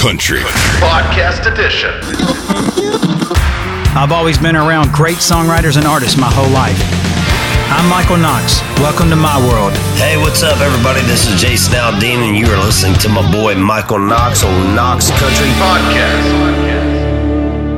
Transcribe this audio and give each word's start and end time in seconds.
Country 0.00 0.40
Podcast 0.80 1.44
Edition. 1.44 1.92
I've 3.94 4.12
always 4.12 4.38
been 4.38 4.56
around 4.56 4.92
great 4.92 5.18
songwriters 5.18 5.76
and 5.76 5.86
artists 5.86 6.16
my 6.16 6.30
whole 6.32 6.48
life. 6.48 6.80
I'm 7.68 7.86
Michael 7.90 8.16
Knox. 8.16 8.62
Welcome 8.80 9.10
to 9.10 9.16
my 9.16 9.36
world. 9.46 9.74
Hey, 9.98 10.16
what's 10.16 10.42
up, 10.42 10.58
everybody? 10.60 11.02
This 11.02 11.28
is 11.28 11.38
Jason 11.38 11.74
Aldean, 11.74 12.26
and 12.26 12.34
you 12.34 12.46
are 12.46 12.56
listening 12.64 12.94
to 13.00 13.10
my 13.10 13.30
boy 13.30 13.56
Michael 13.56 13.98
Knox 13.98 14.42
on 14.42 14.74
Knox 14.74 15.10
Country 15.10 15.48
Podcast. 15.60 16.26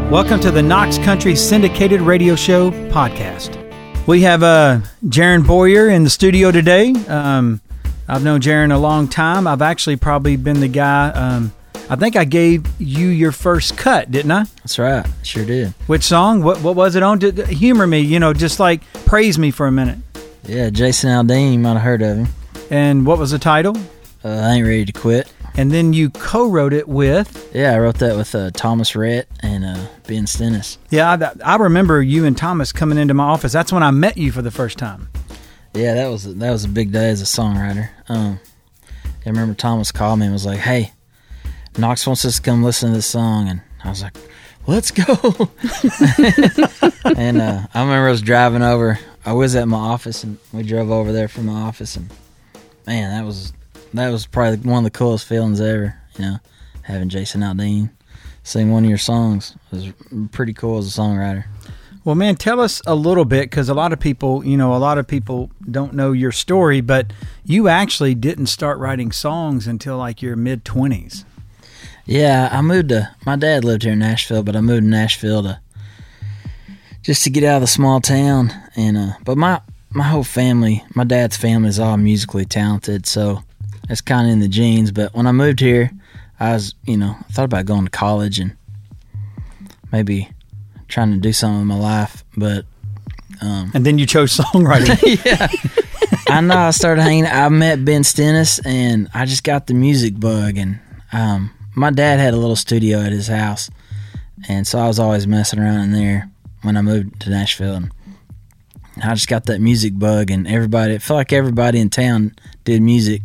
Welcome 0.08 0.38
to 0.42 0.52
the 0.52 0.62
Knox 0.62 0.98
Country 0.98 1.34
Syndicated 1.34 2.00
Radio 2.00 2.36
Show 2.36 2.70
podcast. 2.92 3.58
We 4.06 4.20
have 4.20 4.44
uh, 4.44 4.82
Jaron 5.04 5.44
Boyer 5.44 5.88
in 5.88 6.04
the 6.04 6.10
studio 6.10 6.52
today. 6.52 6.94
Um, 7.08 7.60
I've 8.06 8.22
known 8.22 8.40
Jaron 8.40 8.72
a 8.72 8.78
long 8.78 9.08
time. 9.08 9.48
I've 9.48 9.62
actually 9.62 9.96
probably 9.96 10.36
been 10.36 10.60
the 10.60 10.68
guy. 10.68 11.08
Um, 11.10 11.52
I 11.92 11.96
think 11.96 12.16
I 12.16 12.24
gave 12.24 12.64
you 12.80 13.08
your 13.08 13.32
first 13.32 13.76
cut, 13.76 14.10
didn't 14.10 14.30
I? 14.30 14.44
That's 14.62 14.78
right. 14.78 15.06
Sure 15.22 15.44
did. 15.44 15.74
Which 15.88 16.04
song? 16.04 16.42
What 16.42 16.62
What 16.62 16.74
was 16.74 16.96
it 16.96 17.02
on? 17.02 17.18
D- 17.18 17.42
humor 17.54 17.86
me, 17.86 18.00
you 18.00 18.18
know, 18.18 18.32
just 18.32 18.58
like 18.58 18.80
praise 19.04 19.38
me 19.38 19.50
for 19.50 19.66
a 19.66 19.70
minute. 19.70 19.98
Yeah, 20.44 20.70
Jason 20.70 21.10
Aldean, 21.10 21.52
you 21.52 21.58
might 21.58 21.74
have 21.74 21.82
heard 21.82 22.00
of 22.00 22.16
him. 22.16 22.28
And 22.70 23.04
what 23.04 23.18
was 23.18 23.32
the 23.32 23.38
title? 23.38 23.76
Uh, 24.24 24.28
I 24.30 24.54
ain't 24.54 24.66
ready 24.66 24.86
to 24.86 24.92
quit. 24.92 25.30
And 25.54 25.70
then 25.70 25.92
you 25.92 26.08
co-wrote 26.08 26.72
it 26.72 26.88
with. 26.88 27.50
Yeah, 27.54 27.74
I 27.74 27.78
wrote 27.78 27.98
that 27.98 28.16
with 28.16 28.34
uh, 28.34 28.52
Thomas 28.52 28.96
Rhett 28.96 29.28
and 29.40 29.62
uh, 29.62 29.86
Ben 30.06 30.26
Stennis. 30.26 30.78
Yeah, 30.88 31.10
I, 31.44 31.52
I 31.52 31.56
remember 31.56 32.00
you 32.00 32.24
and 32.24 32.38
Thomas 32.38 32.72
coming 32.72 32.96
into 32.96 33.12
my 33.12 33.24
office. 33.24 33.52
That's 33.52 33.70
when 33.70 33.82
I 33.82 33.90
met 33.90 34.16
you 34.16 34.32
for 34.32 34.40
the 34.40 34.50
first 34.50 34.78
time. 34.78 35.10
Yeah, 35.74 35.92
that 35.92 36.06
was 36.08 36.34
that 36.36 36.50
was 36.50 36.64
a 36.64 36.68
big 36.70 36.90
day 36.90 37.10
as 37.10 37.20
a 37.20 37.26
songwriter. 37.26 37.90
Um, 38.08 38.40
I 39.04 39.28
remember 39.28 39.52
Thomas 39.52 39.92
called 39.92 40.20
me 40.20 40.24
and 40.24 40.32
was 40.32 40.46
like, 40.46 40.58
"Hey, 40.60 40.92
Knox 41.76 42.06
wants 42.06 42.24
us 42.24 42.36
to 42.36 42.42
come 42.42 42.62
listen 42.62 42.90
to 42.90 42.96
this 42.96 43.06
song," 43.06 43.48
and 43.48 43.60
I 43.84 43.88
was 43.88 44.02
like, 44.02 44.16
"Let's 44.66 44.90
go!" 44.90 45.04
and 47.16 47.40
uh, 47.40 47.66
I 47.74 47.80
remember 47.80 48.08
I 48.08 48.10
was 48.10 48.22
driving 48.22 48.62
over. 48.62 48.98
I 49.24 49.32
was 49.32 49.54
at 49.54 49.68
my 49.68 49.78
office, 49.78 50.24
and 50.24 50.38
we 50.52 50.62
drove 50.62 50.90
over 50.90 51.12
there 51.12 51.28
from 51.28 51.46
my 51.46 51.60
office, 51.62 51.96
and 51.96 52.10
man, 52.86 53.10
that 53.10 53.24
was 53.24 53.52
that 53.94 54.10
was 54.10 54.26
probably 54.26 54.58
one 54.68 54.78
of 54.78 54.92
the 54.92 54.96
coolest 54.96 55.26
feelings 55.26 55.60
ever. 55.60 55.98
You 56.16 56.24
know, 56.24 56.36
having 56.82 57.08
Jason 57.08 57.40
Aldean 57.40 57.90
sing 58.44 58.70
one 58.70 58.82
of 58.84 58.88
your 58.88 58.98
songs 58.98 59.54
it 59.70 59.76
was 59.76 60.28
pretty 60.32 60.52
cool 60.52 60.78
as 60.78 60.86
a 60.86 61.00
songwriter. 61.00 61.44
Well, 62.04 62.16
man, 62.16 62.34
tell 62.34 62.58
us 62.58 62.82
a 62.84 62.96
little 62.96 63.24
bit 63.24 63.42
because 63.48 63.68
a 63.68 63.74
lot 63.74 63.92
of 63.92 64.00
people, 64.00 64.44
you 64.44 64.56
know, 64.56 64.74
a 64.74 64.78
lot 64.78 64.98
of 64.98 65.06
people 65.06 65.52
don't 65.70 65.94
know 65.94 66.10
your 66.10 66.32
story, 66.32 66.80
but 66.80 67.12
you 67.44 67.68
actually 67.68 68.16
didn't 68.16 68.46
start 68.46 68.78
writing 68.78 69.12
songs 69.12 69.68
until 69.68 69.98
like 69.98 70.20
your 70.20 70.34
mid 70.34 70.64
20s. 70.64 71.24
Yeah, 72.04 72.48
I 72.50 72.60
moved 72.62 72.88
to, 72.90 73.14
my 73.24 73.36
dad 73.36 73.64
lived 73.64 73.84
here 73.84 73.92
in 73.92 74.00
Nashville, 74.00 74.42
but 74.42 74.56
I 74.56 74.60
moved 74.60 74.82
to 74.82 74.88
Nashville 74.88 75.42
to, 75.44 75.60
just 77.02 77.24
to 77.24 77.30
get 77.30 77.44
out 77.44 77.56
of 77.56 77.60
the 77.62 77.66
small 77.68 78.00
town. 78.00 78.52
And, 78.76 78.96
uh, 78.96 79.12
but 79.24 79.38
my, 79.38 79.60
my 79.90 80.04
whole 80.04 80.24
family, 80.24 80.84
my 80.94 81.04
dad's 81.04 81.36
family 81.36 81.68
is 81.68 81.78
all 81.78 81.96
musically 81.96 82.44
talented, 82.44 83.06
so 83.06 83.42
that's 83.88 84.00
kind 84.00 84.26
of 84.26 84.32
in 84.32 84.40
the 84.40 84.48
genes. 84.48 84.90
But 84.90 85.14
when 85.14 85.26
I 85.26 85.32
moved 85.32 85.60
here, 85.60 85.90
I 86.40 86.54
was, 86.54 86.74
you 86.84 86.96
know, 86.96 87.16
I 87.18 87.32
thought 87.32 87.44
about 87.44 87.66
going 87.66 87.84
to 87.84 87.90
college 87.90 88.38
and 88.38 88.56
maybe 89.92 90.28
trying 90.88 91.12
to 91.12 91.18
do 91.18 91.32
something 91.32 91.60
in 91.60 91.66
my 91.66 91.78
life, 91.78 92.24
but 92.36 92.64
um, 93.40 93.72
and 93.74 93.84
then 93.84 93.98
you 93.98 94.06
chose 94.06 94.36
songwriting. 94.36 95.24
yeah, 95.24 95.48
I 96.28 96.40
know. 96.40 96.56
I 96.56 96.70
started 96.70 97.02
hanging. 97.02 97.26
I 97.26 97.48
met 97.48 97.84
Ben 97.84 98.04
Stennis, 98.04 98.60
and 98.64 99.08
I 99.12 99.24
just 99.24 99.42
got 99.42 99.66
the 99.66 99.74
music 99.74 100.18
bug. 100.18 100.56
And 100.58 100.78
um, 101.12 101.50
my 101.74 101.90
dad 101.90 102.18
had 102.18 102.34
a 102.34 102.36
little 102.36 102.56
studio 102.56 103.00
at 103.00 103.12
his 103.12 103.28
house, 103.28 103.70
and 104.48 104.66
so 104.66 104.78
I 104.78 104.86
was 104.86 104.98
always 104.98 105.26
messing 105.26 105.58
around 105.58 105.80
in 105.80 105.92
there 105.92 106.30
when 106.62 106.76
I 106.76 106.82
moved 106.82 107.20
to 107.20 107.30
Nashville. 107.30 107.74
And 107.74 107.92
I 109.02 109.14
just 109.14 109.28
got 109.28 109.46
that 109.46 109.60
music 109.60 109.98
bug, 109.98 110.30
and 110.30 110.46
everybody. 110.46 110.94
It 110.94 111.02
felt 111.02 111.18
like 111.18 111.32
everybody 111.32 111.80
in 111.80 111.90
town 111.90 112.34
did 112.64 112.82
music. 112.82 113.22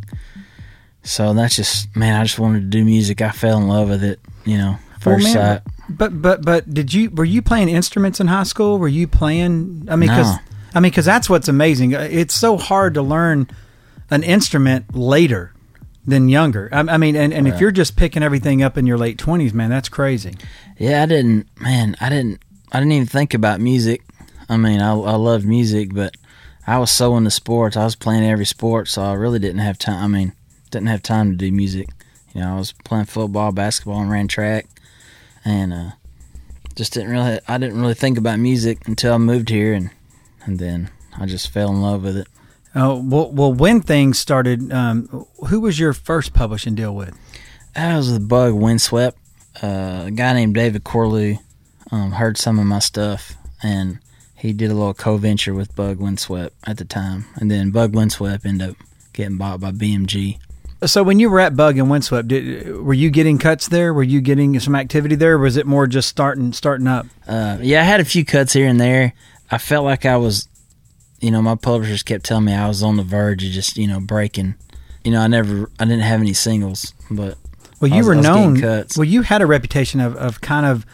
So 1.03 1.33
that's 1.33 1.55
just 1.55 1.95
man. 1.95 2.19
I 2.19 2.23
just 2.23 2.39
wanted 2.39 2.59
to 2.59 2.67
do 2.67 2.83
music. 2.83 3.21
I 3.21 3.31
fell 3.31 3.57
in 3.57 3.67
love 3.67 3.89
with 3.89 4.03
it. 4.03 4.19
You 4.45 4.57
know, 4.57 4.77
first 4.99 5.25
well, 5.25 5.33
man, 5.33 5.61
sight. 5.61 5.73
But 5.89 6.21
but 6.21 6.43
but 6.43 6.73
did 6.73 6.93
you 6.93 7.09
were 7.11 7.25
you 7.25 7.41
playing 7.41 7.69
instruments 7.69 8.19
in 8.19 8.27
high 8.27 8.43
school? 8.43 8.77
Were 8.77 8.87
you 8.87 9.07
playing? 9.07 9.87
I 9.89 9.95
mean, 9.95 10.09
because 10.09 10.33
No. 10.33 10.39
I 10.73 10.79
mean, 10.79 10.91
because 10.91 11.05
that's 11.05 11.29
what's 11.29 11.47
amazing. 11.47 11.93
It's 11.93 12.33
so 12.33 12.57
hard 12.57 12.93
to 12.95 13.01
learn 13.01 13.49
an 14.09 14.23
instrument 14.23 14.95
later 14.95 15.53
than 16.07 16.29
younger. 16.29 16.69
I, 16.71 16.79
I 16.79 16.97
mean, 16.97 17.15
and, 17.17 17.33
and 17.33 17.47
if 17.47 17.59
you're 17.59 17.71
just 17.71 17.97
picking 17.97 18.23
everything 18.23 18.63
up 18.63 18.77
in 18.77 18.87
your 18.87 18.97
late 18.97 19.17
twenties, 19.17 19.53
man, 19.53 19.69
that's 19.69 19.89
crazy. 19.89 20.35
Yeah, 20.77 21.03
I 21.03 21.05
didn't. 21.05 21.47
Man, 21.59 21.95
I 21.99 22.09
didn't. 22.09 22.41
I 22.71 22.79
didn't 22.79 22.93
even 22.93 23.07
think 23.07 23.33
about 23.33 23.59
music. 23.59 24.01
I 24.49 24.55
mean, 24.57 24.81
I 24.81 24.91
I 24.93 25.15
loved 25.15 25.45
music, 25.45 25.93
but 25.93 26.15
I 26.65 26.79
was 26.79 26.89
so 26.89 27.17
into 27.17 27.29
sports. 27.29 27.75
I 27.75 27.83
was 27.83 27.95
playing 27.95 28.23
every 28.23 28.45
sport, 28.45 28.87
so 28.87 29.03
I 29.03 29.13
really 29.13 29.39
didn't 29.39 29.59
have 29.59 29.77
time. 29.77 30.03
I 30.03 30.07
mean, 30.07 30.33
didn't 30.71 30.87
have 30.87 31.03
time 31.03 31.31
to 31.31 31.37
do 31.37 31.51
music. 31.51 31.89
You 32.33 32.41
know, 32.41 32.55
I 32.55 32.57
was 32.57 32.71
playing 32.71 33.05
football, 33.05 33.51
basketball, 33.51 34.01
and 34.01 34.09
ran 34.09 34.27
track, 34.27 34.67
and 35.43 35.73
uh, 35.73 35.91
just 36.75 36.93
didn't 36.93 37.11
really. 37.11 37.39
I 37.47 37.57
didn't 37.57 37.81
really 37.81 37.93
think 37.93 38.17
about 38.17 38.39
music 38.39 38.87
until 38.87 39.13
I 39.13 39.17
moved 39.17 39.49
here, 39.49 39.73
and 39.73 39.91
and 40.45 40.57
then 40.57 40.89
I 41.17 41.25
just 41.25 41.49
fell 41.49 41.69
in 41.69 41.81
love 41.81 42.03
with 42.03 42.17
it. 42.17 42.27
Oh 42.79 43.01
well, 43.01 43.31
well, 43.31 43.51
when 43.51 43.81
things 43.81 44.19
started, 44.19 44.71
um, 44.71 45.25
who 45.47 45.61
was 45.61 45.79
your 45.79 45.93
first 45.93 46.35
publishing 46.35 46.75
deal 46.75 46.93
with? 46.93 47.17
I 47.75 47.97
was 47.97 48.11
with 48.11 48.29
Bug 48.29 48.53
Windswept. 48.53 49.17
Uh, 49.63 50.03
a 50.05 50.11
guy 50.11 50.33
named 50.33 50.53
David 50.53 50.83
Corlew 50.83 51.39
um, 51.91 52.11
heard 52.11 52.37
some 52.37 52.59
of 52.59 52.67
my 52.67 52.77
stuff, 52.77 53.33
and 53.63 53.97
he 54.35 54.53
did 54.53 54.69
a 54.69 54.75
little 54.75 54.93
co-venture 54.93 55.55
with 55.55 55.75
Bug 55.75 55.97
Windswept 55.97 56.55
at 56.67 56.77
the 56.77 56.85
time. 56.85 57.25
And 57.35 57.49
then 57.49 57.71
Bug 57.71 57.95
Windswept 57.95 58.45
ended 58.45 58.69
up 58.69 58.75
getting 59.13 59.37
bought 59.37 59.59
by 59.59 59.71
BMG. 59.71 60.37
So 60.85 61.01
when 61.01 61.17
you 61.17 61.31
were 61.31 61.39
at 61.39 61.55
Bug 61.55 61.79
and 61.79 61.89
Windswept, 61.89 62.27
did, 62.27 62.77
were 62.77 62.93
you 62.93 63.09
getting 63.09 63.39
cuts 63.39 63.67
there? 63.67 63.91
Were 63.91 64.03
you 64.03 64.21
getting 64.21 64.59
some 64.59 64.75
activity 64.75 65.15
there? 65.15 65.33
Or 65.33 65.39
was 65.39 65.57
it 65.57 65.65
more 65.65 65.87
just 65.87 66.07
starting 66.07 66.53
starting 66.53 66.85
up? 66.85 67.07
Uh, 67.27 67.57
yeah, 67.59 67.81
I 67.81 67.83
had 67.83 67.99
a 67.99 68.05
few 68.05 68.23
cuts 68.23 68.53
here 68.53 68.67
and 68.67 68.79
there. 68.79 69.13
I 69.49 69.57
felt 69.57 69.85
like 69.85 70.05
I 70.05 70.17
was, 70.17 70.47
you 71.19 71.31
know, 71.31 71.41
my 71.41 71.55
publishers 71.55 72.03
kept 72.03 72.25
telling 72.25 72.45
me 72.45 72.53
I 72.53 72.67
was 72.67 72.83
on 72.83 72.97
the 72.97 73.03
verge 73.03 73.43
of 73.43 73.51
just, 73.51 73.77
you 73.77 73.87
know, 73.87 73.99
breaking. 73.99 74.55
You 75.03 75.11
know, 75.11 75.21
I 75.21 75.27
never, 75.27 75.69
I 75.79 75.85
didn't 75.85 76.01
have 76.01 76.19
any 76.21 76.33
singles, 76.33 76.93
but 77.09 77.37
Well, 77.79 77.89
you 77.91 77.97
was- 77.97 78.07
were 78.07 78.15
known. 78.15 78.59
cuts. 78.59 78.97
Well, 78.97 79.05
you 79.05 79.21
had 79.23 79.41
a 79.41 79.45
reputation 79.47 79.99
of, 79.99 80.15
of 80.15 80.41
kind 80.41 80.65
of 80.65 80.85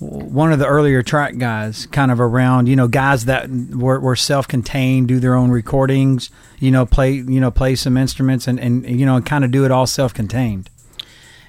one 0.00 0.50
of 0.50 0.58
the 0.58 0.66
earlier 0.66 1.02
track 1.02 1.36
guys, 1.36 1.84
kind 1.86 2.10
of 2.10 2.18
around 2.20 2.68
you 2.68 2.74
know 2.76 2.88
guys 2.88 3.26
that 3.26 3.50
were, 3.50 4.00
were 4.00 4.16
self 4.16 4.48
contained, 4.48 5.08
do 5.08 5.20
their 5.20 5.34
own 5.34 5.50
recordings, 5.50 6.30
you 6.58 6.70
know, 6.70 6.86
play 6.86 7.12
you 7.12 7.38
know 7.38 7.50
play 7.50 7.74
some 7.76 7.98
instruments 7.98 8.48
and 8.48 8.58
and 8.58 8.88
you 8.88 9.04
know 9.04 9.16
and 9.16 9.26
kind 9.26 9.44
of 9.44 9.50
do 9.50 9.64
it 9.66 9.70
all 9.70 9.86
self 9.86 10.14
contained. 10.14 10.70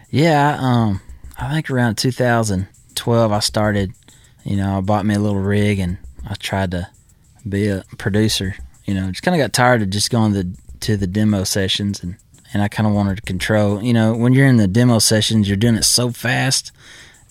Yeah, 0.10 0.58
um, 0.60 1.00
I 1.40 1.54
think 1.54 1.70
around 1.72 1.96
2012 1.96 3.32
I 3.32 3.40
started. 3.40 3.94
You 4.44 4.58
know, 4.58 4.78
I 4.78 4.82
bought 4.82 5.06
me 5.06 5.16
a 5.16 5.20
little 5.20 5.40
rig 5.40 5.80
and 5.80 5.98
I 6.30 6.34
tried 6.34 6.72
to 6.72 6.90
be 7.48 7.68
a 7.68 7.84
producer. 7.98 8.56
You 8.86 8.94
know, 8.94 9.10
just 9.12 9.24
kind 9.24 9.40
of 9.40 9.44
got 9.44 9.54
tired 9.54 9.82
of 9.82 9.90
just 9.90 10.10
going 10.10 10.34
to 10.34 10.44
the, 10.44 10.58
to 10.82 10.98
the 10.98 11.08
demo 11.08 11.44
sessions 11.44 12.02
and 12.04 12.18
and 12.54 12.62
I 12.62 12.68
kind 12.68 12.88
of 12.88 12.94
wanted 12.94 13.18
to 13.18 13.22
control. 13.22 13.82
You 13.82 13.94
know, 13.94 14.14
when 14.14 14.34
you're 14.34 14.48
in 14.48 14.58
the 14.58 14.68
demo 14.68 15.00
sessions, 15.00 15.48
you're 15.48 15.58
doing 15.58 15.76
it 15.76 15.86
so 15.86 16.12
fast, 16.12 16.72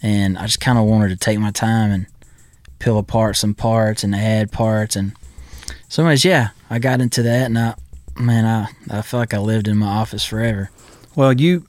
and 0.03 0.39
I 0.39 0.47
just 0.47 0.61
kind 0.61 0.79
of 0.79 0.85
wanted 0.85 1.11
to 1.11 1.17
take 1.17 1.39
my 1.39 1.51
time 1.51 1.91
and 1.91 2.07
peel 2.79 2.99
apart 2.99 3.37
some 3.37 3.55
parts 3.55 4.03
and 4.03 4.15
add 4.15 4.51
parts 4.51 4.97
and 4.97 5.13
so 5.89 6.03
much. 6.03 6.25
Yeah, 6.25 6.49
I 6.71 6.79
got 6.79 7.01
into 7.01 7.23
that, 7.23 7.47
and 7.47 7.59
I 7.59 7.75
man, 8.19 8.47
I 8.47 8.99
I 8.99 9.03
feel 9.03 9.21
like 9.21 9.35
I 9.35 9.39
lived 9.39 9.69
in 9.69 9.77
my 9.77 9.89
office 9.89 10.25
forever. 10.25 10.71
Well, 11.15 11.33
you 11.33 11.67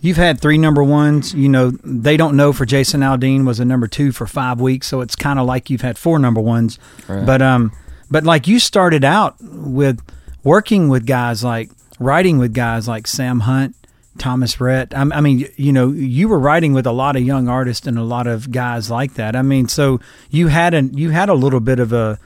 you've 0.00 0.16
had 0.16 0.40
three 0.40 0.58
number 0.58 0.84
ones. 0.84 1.32
You 1.34 1.48
know 1.48 1.70
they 1.82 2.16
don't 2.16 2.36
know 2.36 2.52
for 2.52 2.66
Jason 2.66 3.00
Aldean 3.00 3.46
was 3.46 3.60
a 3.60 3.64
number 3.64 3.86
two 3.86 4.12
for 4.12 4.26
five 4.26 4.60
weeks, 4.60 4.86
so 4.86 5.00
it's 5.00 5.16
kind 5.16 5.38
of 5.38 5.46
like 5.46 5.70
you've 5.70 5.80
had 5.80 5.96
four 5.96 6.18
number 6.18 6.40
ones. 6.40 6.78
Right. 7.08 7.24
But 7.24 7.40
um, 7.40 7.72
but 8.10 8.24
like 8.24 8.46
you 8.46 8.58
started 8.58 9.04
out 9.04 9.36
with 9.40 10.00
working 10.42 10.88
with 10.88 11.06
guys 11.06 11.44
like 11.44 11.70
writing 11.98 12.38
with 12.38 12.54
guys 12.54 12.88
like 12.88 13.06
Sam 13.06 13.40
Hunt, 13.40 13.76
Thomas 14.18 14.60
Rhett. 14.60 14.94
I, 14.94 15.02
I 15.02 15.20
mean, 15.20 15.46
you 15.56 15.72
know, 15.72 15.90
you 15.90 16.28
were 16.28 16.38
writing 16.38 16.72
with 16.72 16.86
a 16.86 16.92
lot 16.92 17.16
of 17.16 17.22
young 17.22 17.48
artists 17.48 17.86
and 17.86 17.98
a 17.98 18.02
lot 18.02 18.26
of 18.26 18.50
guys 18.50 18.90
like 18.90 19.14
that. 19.14 19.36
I 19.36 19.42
mean, 19.42 19.68
so 19.68 20.00
you 20.30 20.48
had 20.48 20.74
an 20.74 20.96
you 20.96 21.10
had 21.10 21.28
a 21.28 21.34
little 21.34 21.60
bit 21.60 21.78
of 21.78 21.92
a 21.92 22.18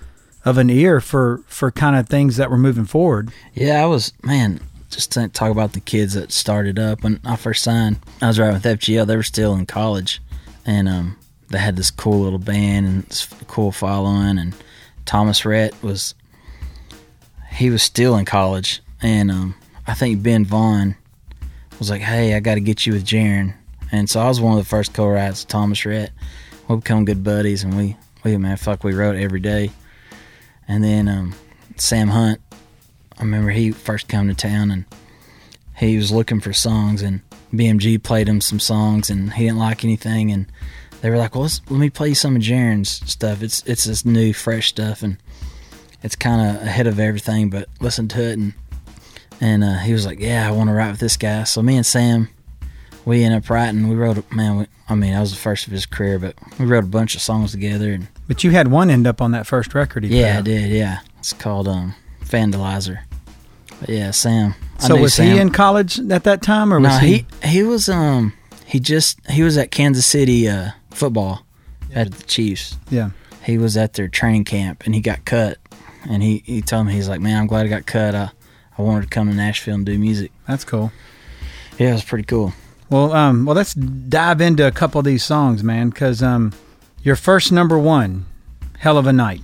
of 0.44 0.58
an 0.58 0.70
ear 0.70 1.00
for 1.00 1.42
for 1.46 1.70
kind 1.70 1.96
of 1.96 2.08
things 2.08 2.36
that 2.36 2.50
were 2.50 2.58
moving 2.58 2.84
forward. 2.86 3.30
Yeah, 3.52 3.82
I 3.82 3.86
was 3.86 4.12
man. 4.22 4.60
Just 4.90 5.10
to 5.12 5.26
talk 5.26 5.50
about 5.50 5.72
the 5.72 5.80
kids 5.80 6.14
that 6.14 6.30
started 6.30 6.78
up 6.78 7.02
when 7.02 7.18
I 7.24 7.34
first 7.34 7.64
signed. 7.64 7.98
I 8.22 8.28
was 8.28 8.38
riding 8.38 8.54
with 8.54 8.62
FGL. 8.62 9.08
They 9.08 9.16
were 9.16 9.24
still 9.24 9.56
in 9.56 9.66
college, 9.66 10.22
and 10.64 10.88
um, 10.88 11.16
they 11.50 11.58
had 11.58 11.74
this 11.74 11.90
cool 11.90 12.20
little 12.20 12.38
band 12.38 12.86
and 12.86 13.02
this 13.04 13.26
cool 13.48 13.72
following. 13.72 14.38
And 14.38 14.54
Thomas 15.06 15.44
Rhett 15.44 15.80
was 15.82 16.14
he 17.50 17.70
was 17.70 17.82
still 17.82 18.16
in 18.16 18.24
college, 18.24 18.82
and 19.00 19.30
um, 19.30 19.54
I 19.86 19.94
think 19.94 20.22
Ben 20.22 20.44
Vaughn 20.44 20.96
was 21.78 21.90
like, 21.90 22.02
"Hey, 22.02 22.34
I 22.34 22.40
got 22.40 22.54
to 22.54 22.60
get 22.60 22.86
you 22.86 22.92
with 22.92 23.04
Jaron." 23.04 23.54
and 23.94 24.10
so 24.10 24.20
I 24.20 24.26
was 24.26 24.40
one 24.40 24.58
of 24.58 24.58
the 24.58 24.68
first 24.68 24.92
co-writes 24.92 25.44
Thomas 25.44 25.86
Rhett. 25.86 26.10
We 26.66 26.76
become 26.76 27.04
good 27.04 27.22
buddies, 27.22 27.62
and 27.62 27.76
we 27.76 27.96
we 28.24 28.36
man 28.36 28.56
fuck 28.56 28.82
we 28.82 28.92
wrote 28.92 29.16
every 29.16 29.40
day. 29.40 29.70
And 30.66 30.82
then 30.82 31.06
um, 31.08 31.34
Sam 31.76 32.08
Hunt, 32.08 32.40
I 33.18 33.22
remember 33.22 33.50
he 33.50 33.70
first 33.70 34.08
come 34.08 34.26
to 34.28 34.34
town 34.34 34.70
and 34.70 34.84
he 35.76 35.96
was 35.96 36.10
looking 36.10 36.40
for 36.40 36.52
songs, 36.52 37.02
and 37.02 37.20
BMG 37.52 38.02
played 38.02 38.28
him 38.28 38.40
some 38.40 38.58
songs, 38.58 39.10
and 39.10 39.32
he 39.32 39.44
didn't 39.44 39.58
like 39.58 39.84
anything, 39.84 40.32
and 40.32 40.46
they 41.04 41.10
were 41.10 41.18
like, 41.18 41.34
"Well, 41.34 41.42
let's, 41.42 41.60
let 41.68 41.78
me 41.78 41.90
play 41.90 42.08
you 42.08 42.14
some 42.14 42.34
of 42.34 42.40
Jaron's 42.40 42.88
stuff. 43.10 43.42
It's 43.42 43.62
it's 43.66 43.84
this 43.84 44.06
new, 44.06 44.32
fresh 44.32 44.68
stuff, 44.68 45.02
and 45.02 45.18
it's 46.02 46.16
kind 46.16 46.56
of 46.56 46.62
ahead 46.62 46.86
of 46.86 46.98
everything. 46.98 47.50
But 47.50 47.68
listen 47.78 48.08
to 48.08 48.22
it." 48.22 48.38
And 48.38 48.54
and 49.38 49.62
uh, 49.62 49.76
he 49.80 49.92
was 49.92 50.06
like, 50.06 50.18
"Yeah, 50.18 50.48
I 50.48 50.50
want 50.52 50.70
to 50.70 50.74
write 50.74 50.92
with 50.92 51.00
this 51.00 51.18
guy." 51.18 51.44
So 51.44 51.60
me 51.60 51.76
and 51.76 51.84
Sam, 51.84 52.30
we 53.04 53.22
ended 53.22 53.44
up 53.44 53.50
writing. 53.50 53.86
We 53.88 53.96
wrote, 53.96 54.24
man. 54.32 54.56
We, 54.56 54.66
I 54.88 54.94
mean, 54.94 55.12
I 55.12 55.20
was 55.20 55.30
the 55.32 55.36
first 55.36 55.66
of 55.66 55.74
his 55.74 55.84
career, 55.84 56.18
but 56.18 56.36
we 56.58 56.64
wrote 56.64 56.84
a 56.84 56.86
bunch 56.86 57.14
of 57.14 57.20
songs 57.20 57.50
together. 57.52 57.92
And 57.92 58.08
But 58.26 58.42
you 58.42 58.52
had 58.52 58.68
one 58.68 58.88
end 58.88 59.06
up 59.06 59.20
on 59.20 59.32
that 59.32 59.46
first 59.46 59.74
record. 59.74 60.06
Yeah, 60.06 60.38
I 60.38 60.40
did. 60.40 60.70
Yeah, 60.70 61.00
it's 61.18 61.34
called 61.34 61.68
um, 61.68 61.94
Vandalizer. 62.24 63.00
But 63.78 63.90
yeah, 63.90 64.10
Sam. 64.10 64.54
I 64.78 64.88
So 64.88 64.96
was 64.96 65.12
Sam. 65.12 65.34
he 65.34 65.38
in 65.38 65.50
college 65.50 66.00
at 66.00 66.24
that 66.24 66.40
time, 66.40 66.72
or 66.72 66.80
was 66.80 66.98
he? 67.00 67.26
he 67.42 67.48
he 67.48 67.62
was 67.62 67.90
um 67.90 68.32
he 68.64 68.80
just 68.80 69.18
he 69.28 69.42
was 69.42 69.58
at 69.58 69.70
Kansas 69.70 70.06
City 70.06 70.48
uh 70.48 70.70
football 70.94 71.44
at 71.94 72.12
the 72.12 72.24
Chiefs. 72.24 72.76
Yeah. 72.90 73.10
He 73.42 73.58
was 73.58 73.76
at 73.76 73.92
their 73.94 74.08
training 74.08 74.44
camp 74.44 74.84
and 74.84 74.94
he 74.94 75.00
got 75.00 75.24
cut. 75.24 75.58
And 76.08 76.22
he, 76.22 76.42
he 76.44 76.60
told 76.62 76.86
me 76.86 76.92
he's 76.92 77.08
like, 77.08 77.20
Man, 77.20 77.38
I'm 77.38 77.46
glad 77.46 77.66
I 77.66 77.68
got 77.68 77.86
cut. 77.86 78.14
I 78.14 78.30
I 78.76 78.82
wanted 78.82 79.02
to 79.02 79.08
come 79.08 79.28
to 79.28 79.34
Nashville 79.34 79.76
and 79.76 79.86
do 79.86 79.98
music. 79.98 80.32
That's 80.48 80.64
cool. 80.64 80.92
Yeah, 81.78 81.90
it 81.90 81.92
was 81.94 82.04
pretty 82.04 82.24
cool. 82.24 82.52
Well, 82.90 83.12
um, 83.12 83.44
well, 83.46 83.56
let's 83.56 83.74
dive 83.74 84.40
into 84.40 84.66
a 84.66 84.72
couple 84.72 84.98
of 84.98 85.04
these 85.04 85.24
songs, 85.24 85.62
man. 85.62 85.90
Because 85.90 86.22
um, 86.22 86.52
your 87.02 87.16
first 87.16 87.52
number 87.52 87.78
one, 87.78 88.26
"Hell 88.78 88.98
of 88.98 89.06
a 89.06 89.12
Night." 89.12 89.42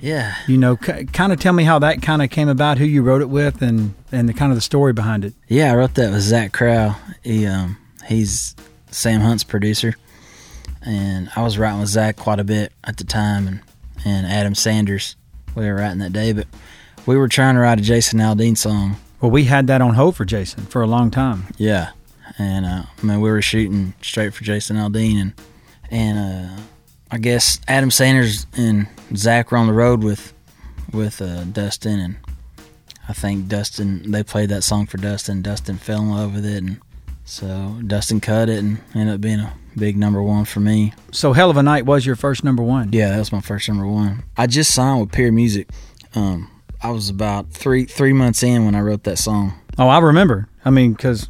Yeah. 0.00 0.34
You 0.46 0.56
know, 0.56 0.78
c- 0.82 1.04
kind 1.04 1.32
of 1.32 1.38
tell 1.38 1.52
me 1.52 1.64
how 1.64 1.78
that 1.80 2.00
kind 2.00 2.22
of 2.22 2.30
came 2.30 2.48
about, 2.48 2.78
who 2.78 2.86
you 2.86 3.02
wrote 3.02 3.20
it 3.20 3.28
with, 3.28 3.60
and 3.62 3.94
and 4.10 4.28
the 4.28 4.32
kind 4.32 4.50
of 4.50 4.56
the 4.56 4.62
story 4.62 4.92
behind 4.92 5.24
it. 5.24 5.34
Yeah, 5.46 5.72
I 5.72 5.76
wrote 5.76 5.94
that 5.94 6.10
with 6.10 6.22
Zach 6.22 6.52
Crowell. 6.52 6.96
He 7.22 7.46
um 7.46 7.76
he's 8.06 8.54
Sam 8.90 9.20
Hunt's 9.20 9.44
producer. 9.44 9.94
And 10.82 11.30
I 11.36 11.42
was 11.42 11.58
writing 11.58 11.80
with 11.80 11.90
Zach 11.90 12.16
quite 12.16 12.40
a 12.40 12.44
bit 12.44 12.72
at 12.84 12.96
the 12.96 13.04
time 13.04 13.46
and, 13.46 13.60
and 14.04 14.26
Adam 14.26 14.54
Sanders. 14.54 15.16
We 15.54 15.66
were 15.66 15.74
writing 15.74 15.98
that 15.98 16.12
day, 16.12 16.32
but 16.32 16.46
we 17.06 17.16
were 17.16 17.28
trying 17.28 17.54
to 17.56 17.60
write 17.60 17.78
a 17.78 17.82
Jason 17.82 18.18
Aldean 18.18 18.56
song 18.56 18.96
Well, 19.20 19.30
we 19.30 19.44
had 19.44 19.66
that 19.66 19.82
on 19.82 19.94
hold 19.94 20.16
for 20.16 20.24
Jason 20.24 20.64
for 20.66 20.82
a 20.82 20.86
long 20.86 21.10
time. 21.10 21.44
Yeah, 21.58 21.90
and 22.38 22.64
uh, 22.64 22.82
I 23.02 23.06
mean 23.06 23.20
we 23.20 23.30
were 23.30 23.42
shooting 23.42 23.94
straight 24.00 24.32
for 24.32 24.44
Jason 24.44 24.76
Aldean, 24.76 25.20
and 25.20 25.32
and 25.90 26.18
uh, 26.18 26.62
I 27.10 27.18
guess 27.18 27.60
Adam 27.68 27.90
Sanders 27.90 28.46
and 28.56 28.86
Zach 29.16 29.50
were 29.50 29.58
on 29.58 29.66
the 29.66 29.72
road 29.72 30.02
with 30.02 30.32
with 30.92 31.20
uh, 31.20 31.44
Dustin, 31.44 31.98
and 31.98 32.16
I 33.08 33.12
think 33.12 33.48
Dustin 33.48 34.10
they 34.10 34.22
played 34.22 34.48
that 34.50 34.62
song 34.62 34.86
for 34.86 34.96
Dustin. 34.98 35.42
Dustin 35.42 35.76
fell 35.76 36.00
in 36.00 36.10
love 36.10 36.34
with 36.34 36.46
it, 36.46 36.62
and 36.62 36.80
so 37.24 37.78
Dustin 37.86 38.20
cut 38.20 38.48
it 38.48 38.58
and 38.58 38.78
ended 38.94 39.16
up 39.16 39.20
being 39.20 39.40
a 39.40 39.54
big 39.76 39.96
number 39.96 40.22
one 40.22 40.44
for 40.44 40.60
me. 40.60 40.92
So, 41.12 41.32
"Hell 41.32 41.50
of 41.50 41.56
a 41.56 41.62
Night" 41.62 41.86
was 41.86 42.06
your 42.06 42.16
first 42.16 42.44
number 42.44 42.62
one. 42.62 42.90
Yeah, 42.92 43.10
that 43.10 43.18
was 43.18 43.32
my 43.32 43.40
first 43.40 43.68
number 43.68 43.86
one. 43.86 44.24
I 44.36 44.46
just 44.46 44.72
signed 44.72 45.00
with 45.00 45.12
Peer 45.12 45.32
Music. 45.32 45.68
Um, 46.14 46.50
I 46.82 46.90
was 46.90 47.08
about 47.08 47.50
three 47.50 47.84
three 47.84 48.12
months 48.12 48.42
in 48.42 48.64
when 48.64 48.74
I 48.74 48.80
wrote 48.80 49.04
that 49.04 49.18
song. 49.18 49.54
Oh, 49.78 49.88
I 49.88 49.98
remember. 49.98 50.48
I 50.64 50.70
mean, 50.70 50.92
because 50.92 51.28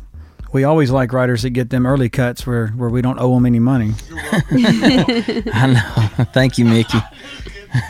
we 0.53 0.65
always 0.65 0.91
like 0.91 1.13
writers 1.13 1.43
that 1.43 1.51
get 1.51 1.71
them 1.71 1.87
early 1.87 2.09
cuts 2.09 2.47
where 2.47 2.69
where 2.69 2.89
we 2.89 3.03
don't 3.03 3.19
owe 3.21 3.35
them 3.35 3.47
any 3.47 3.59
money. 3.59 3.93
I 4.51 5.67
know. 5.75 6.25
Thank 6.33 6.59
you, 6.59 6.65
Mickey. 6.65 6.99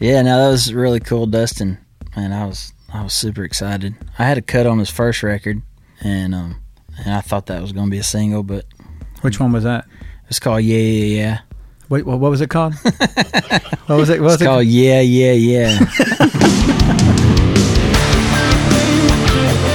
yeah, 0.00 0.22
no, 0.22 0.44
that 0.44 0.48
was 0.50 0.72
really 0.72 1.00
cool, 1.00 1.26
Dustin. 1.26 1.78
Man, 2.16 2.32
I 2.32 2.46
was 2.46 2.72
I 2.92 3.02
was 3.02 3.12
super 3.12 3.44
excited. 3.44 3.94
I 4.18 4.24
had 4.24 4.38
a 4.38 4.42
cut 4.42 4.66
on 4.66 4.78
his 4.78 4.90
first 4.90 5.22
record, 5.22 5.62
and 6.00 6.34
um, 6.34 6.60
and 6.98 7.14
I 7.14 7.20
thought 7.20 7.46
that 7.46 7.62
was 7.62 7.72
going 7.72 7.86
to 7.86 7.90
be 7.90 7.98
a 7.98 8.04
single, 8.04 8.42
but 8.42 8.66
Which 9.22 9.40
one 9.40 9.52
was 9.52 9.64
that? 9.64 9.86
it's 10.28 10.38
called 10.38 10.62
Yeah 10.62 10.76
Yeah 10.78 11.20
Yeah. 11.22 11.38
Wait, 11.88 12.06
what, 12.06 12.20
what 12.20 12.30
was 12.30 12.40
it 12.40 12.48
called? 12.50 12.74
what 13.86 13.96
was 13.96 14.08
it? 14.08 14.20
What 14.20 14.26
was 14.26 14.34
It's 14.34 14.42
it? 14.42 14.46
called 14.46 14.66
Yeah 14.66 15.00
Yeah 15.00 15.32
Yeah. 15.32 15.78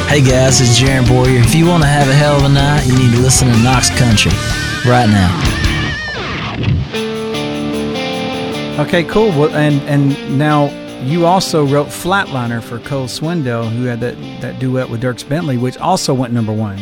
hey 0.09 0.21
guys, 0.21 0.61
it's 0.61 0.79
Jaron 0.79 1.07
Boyer. 1.07 1.39
If 1.41 1.53
you 1.53 1.65
want 1.67 1.83
to 1.83 1.89
have 1.89 2.07
a 2.07 2.13
hell 2.13 2.37
of 2.37 2.43
a 2.45 2.49
night, 2.49 2.85
you 2.87 2.93
need 2.97 3.11
to 3.15 3.21
listen 3.21 3.47
to 3.49 3.57
Knox 3.63 3.89
Country 3.97 4.31
right 4.89 5.07
now. 5.09 5.43
Okay, 8.83 9.03
cool. 9.05 9.29
Well, 9.29 9.49
and 9.55 9.81
and 9.83 10.37
now 10.37 10.69
you 11.03 11.25
also 11.25 11.65
wrote 11.65 11.87
Flatliner 11.87 12.61
for 12.61 12.79
Cole 12.79 13.07
Swindell, 13.07 13.69
who 13.69 13.85
had 13.85 13.99
that 14.01 14.15
that 14.41 14.59
duet 14.59 14.89
with 14.89 15.01
Dierks 15.01 15.27
Bentley, 15.27 15.57
which 15.57 15.77
also 15.77 16.13
went 16.13 16.33
number 16.33 16.53
one. 16.53 16.77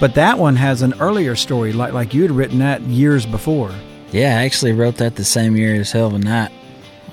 But 0.00 0.14
that 0.14 0.38
one 0.38 0.56
has 0.56 0.82
an 0.82 0.94
earlier 1.00 1.34
story, 1.34 1.72
like 1.72 1.92
like 1.92 2.14
you 2.14 2.22
had 2.22 2.30
written 2.30 2.58
that 2.60 2.82
years 2.82 3.26
before. 3.26 3.72
Yeah, 4.12 4.38
I 4.38 4.44
actually 4.44 4.72
wrote 4.72 4.96
that 4.96 5.16
the 5.16 5.24
same 5.24 5.56
year 5.56 5.74
as 5.80 5.92
Hell 5.92 6.06
of 6.06 6.14
a 6.14 6.18
Night. 6.18 6.52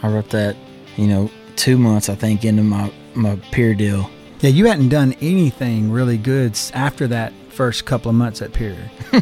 I 0.01 0.07
wrote 0.07 0.29
that, 0.29 0.55
you 0.95 1.07
know, 1.07 1.29
two 1.55 1.77
months 1.77 2.09
I 2.09 2.15
think 2.15 2.45
into 2.45 2.63
my 2.63 2.91
my 3.15 3.37
peer 3.51 3.73
deal. 3.73 4.09
Yeah, 4.41 4.49
you 4.51 4.65
hadn't 4.67 4.89
done 4.89 5.15
anything 5.21 5.91
really 5.91 6.17
good 6.17 6.57
after 6.73 7.07
that 7.07 7.33
first 7.49 7.85
couple 7.85 8.09
of 8.09 8.15
months 8.15 8.41
at 8.41 8.53
Peer. 8.53 8.77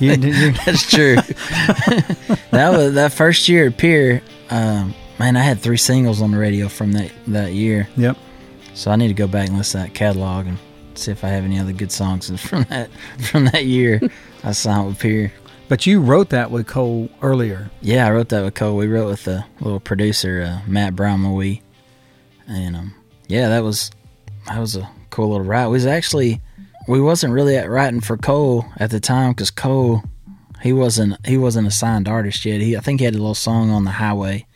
you, 0.00 0.12
you, 0.12 0.52
That's 0.52 0.88
true. 0.88 1.16
that 2.50 2.70
was 2.70 2.94
that 2.94 3.12
first 3.12 3.48
year 3.48 3.68
at 3.68 3.78
Peer. 3.78 4.22
Um, 4.50 4.94
man, 5.18 5.36
I 5.36 5.40
had 5.40 5.60
three 5.60 5.78
singles 5.78 6.20
on 6.20 6.30
the 6.30 6.38
radio 6.38 6.68
from 6.68 6.92
that 6.92 7.10
that 7.28 7.52
year. 7.52 7.88
yep. 7.96 8.16
So 8.74 8.90
I 8.90 8.96
need 8.96 9.08
to 9.08 9.14
go 9.14 9.26
back 9.26 9.48
and 9.48 9.56
listen 9.56 9.80
to 9.80 9.86
that 9.86 9.94
catalog 9.94 10.46
and 10.46 10.58
see 10.98 11.12
if 11.12 11.24
I 11.24 11.28
have 11.28 11.44
any 11.44 11.58
other 11.58 11.72
good 11.72 11.92
songs 11.92 12.28
from 12.48 12.64
that 12.64 12.90
from 13.30 13.46
that 13.46 13.64
year. 13.64 14.00
I 14.42 14.52
signed 14.52 14.86
with 14.86 14.98
Peer. 14.98 15.32
But 15.68 15.86
you 15.86 16.00
wrote 16.00 16.28
that 16.30 16.50
with 16.50 16.66
Cole 16.66 17.08
earlier. 17.22 17.70
Yeah, 17.80 18.06
I 18.06 18.10
wrote 18.10 18.28
that 18.28 18.44
with 18.44 18.54
Cole. 18.54 18.76
We 18.76 18.86
wrote 18.86 19.08
with 19.08 19.26
a 19.26 19.46
little 19.60 19.80
producer 19.80 20.42
uh, 20.42 20.60
Matt 20.68 20.94
Brownlee, 20.94 21.62
and 22.46 22.76
um, 22.76 22.94
yeah, 23.28 23.48
that 23.48 23.64
was 23.64 23.90
that 24.46 24.58
was 24.58 24.76
a 24.76 24.88
cool 25.10 25.30
little 25.30 25.44
write. 25.44 25.66
We 25.68 25.72
was 25.72 25.86
actually 25.86 26.40
we 26.86 27.00
wasn't 27.00 27.32
really 27.32 27.56
at 27.56 27.70
writing 27.70 28.00
for 28.00 28.16
Cole 28.16 28.66
at 28.76 28.90
the 28.90 29.00
time 29.00 29.32
because 29.32 29.50
Cole 29.50 30.02
he 30.62 30.72
wasn't 30.72 31.24
he 31.26 31.38
wasn't 31.38 31.66
a 31.66 31.70
signed 31.70 32.08
artist 32.08 32.44
yet. 32.44 32.60
He 32.60 32.76
I 32.76 32.80
think 32.80 33.00
he 33.00 33.04
had 33.04 33.14
a 33.14 33.18
little 33.18 33.34
song 33.34 33.70
on 33.70 33.84
the 33.84 33.90
highway 33.90 34.46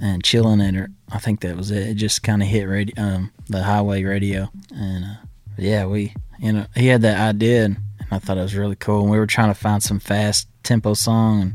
and 0.00 0.22
chilling 0.22 0.60
it. 0.60 0.76
Or 0.76 0.90
I 1.10 1.18
think 1.18 1.40
that 1.40 1.56
was 1.56 1.70
it. 1.70 1.88
It 1.88 1.94
just 1.94 2.22
kind 2.22 2.42
of 2.42 2.48
hit 2.48 2.64
radio 2.64 3.02
um, 3.02 3.32
the 3.48 3.62
highway 3.62 4.04
radio, 4.04 4.50
and 4.74 5.04
uh, 5.04 5.14
yeah, 5.58 5.86
we 5.86 6.14
you 6.38 6.52
know 6.52 6.66
he 6.74 6.86
had 6.86 7.02
that 7.02 7.18
idea. 7.18 7.64
And, 7.64 7.76
I 8.10 8.18
thought 8.18 8.38
it 8.38 8.42
was 8.42 8.54
really 8.54 8.76
cool. 8.76 9.02
And 9.02 9.10
we 9.10 9.18
were 9.18 9.26
trying 9.26 9.50
to 9.50 9.54
find 9.54 9.82
some 9.82 10.00
fast 10.00 10.48
tempo 10.62 10.94
song, 10.94 11.42
and 11.42 11.54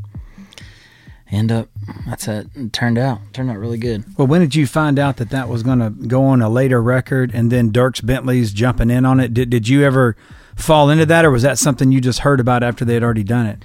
end 1.28 1.52
up 1.52 1.70
that's 2.06 2.26
how 2.26 2.44
it 2.56 2.74
turned 2.74 2.98
out. 3.00 3.22
It 3.28 3.34
turned 3.34 3.50
out 3.50 3.58
really 3.58 3.80
good. 3.80 4.04
Well, 4.18 4.28
when 4.28 4.42
did 4.42 4.54
you 4.54 4.68
find 4.68 5.00
out 5.00 5.18
that 5.18 5.32
that 5.32 5.50
was 5.50 5.64
going 5.64 5.80
to 5.80 5.90
go 5.90 6.26
on 6.26 6.42
a 6.44 6.50
later 6.50 6.82
record, 6.82 7.32
and 7.34 7.52
then 7.52 7.72
Dierks 7.72 8.06
Bentley's 8.06 8.54
jumping 8.54 8.92
in 8.92 9.04
on 9.06 9.20
it? 9.20 9.34
Did 9.34 9.50
did 9.50 9.68
you 9.68 9.84
ever 9.84 10.16
fall 10.56 10.92
into 10.92 11.08
that, 11.08 11.26
or 11.26 11.32
was 11.32 11.42
that 11.42 11.58
something 11.58 11.92
you 11.92 12.00
just 12.02 12.20
heard 12.20 12.40
about 12.40 12.62
after 12.62 12.86
they 12.86 12.94
had 12.94 13.04
already 13.04 13.24
done 13.24 13.48
it? 13.48 13.64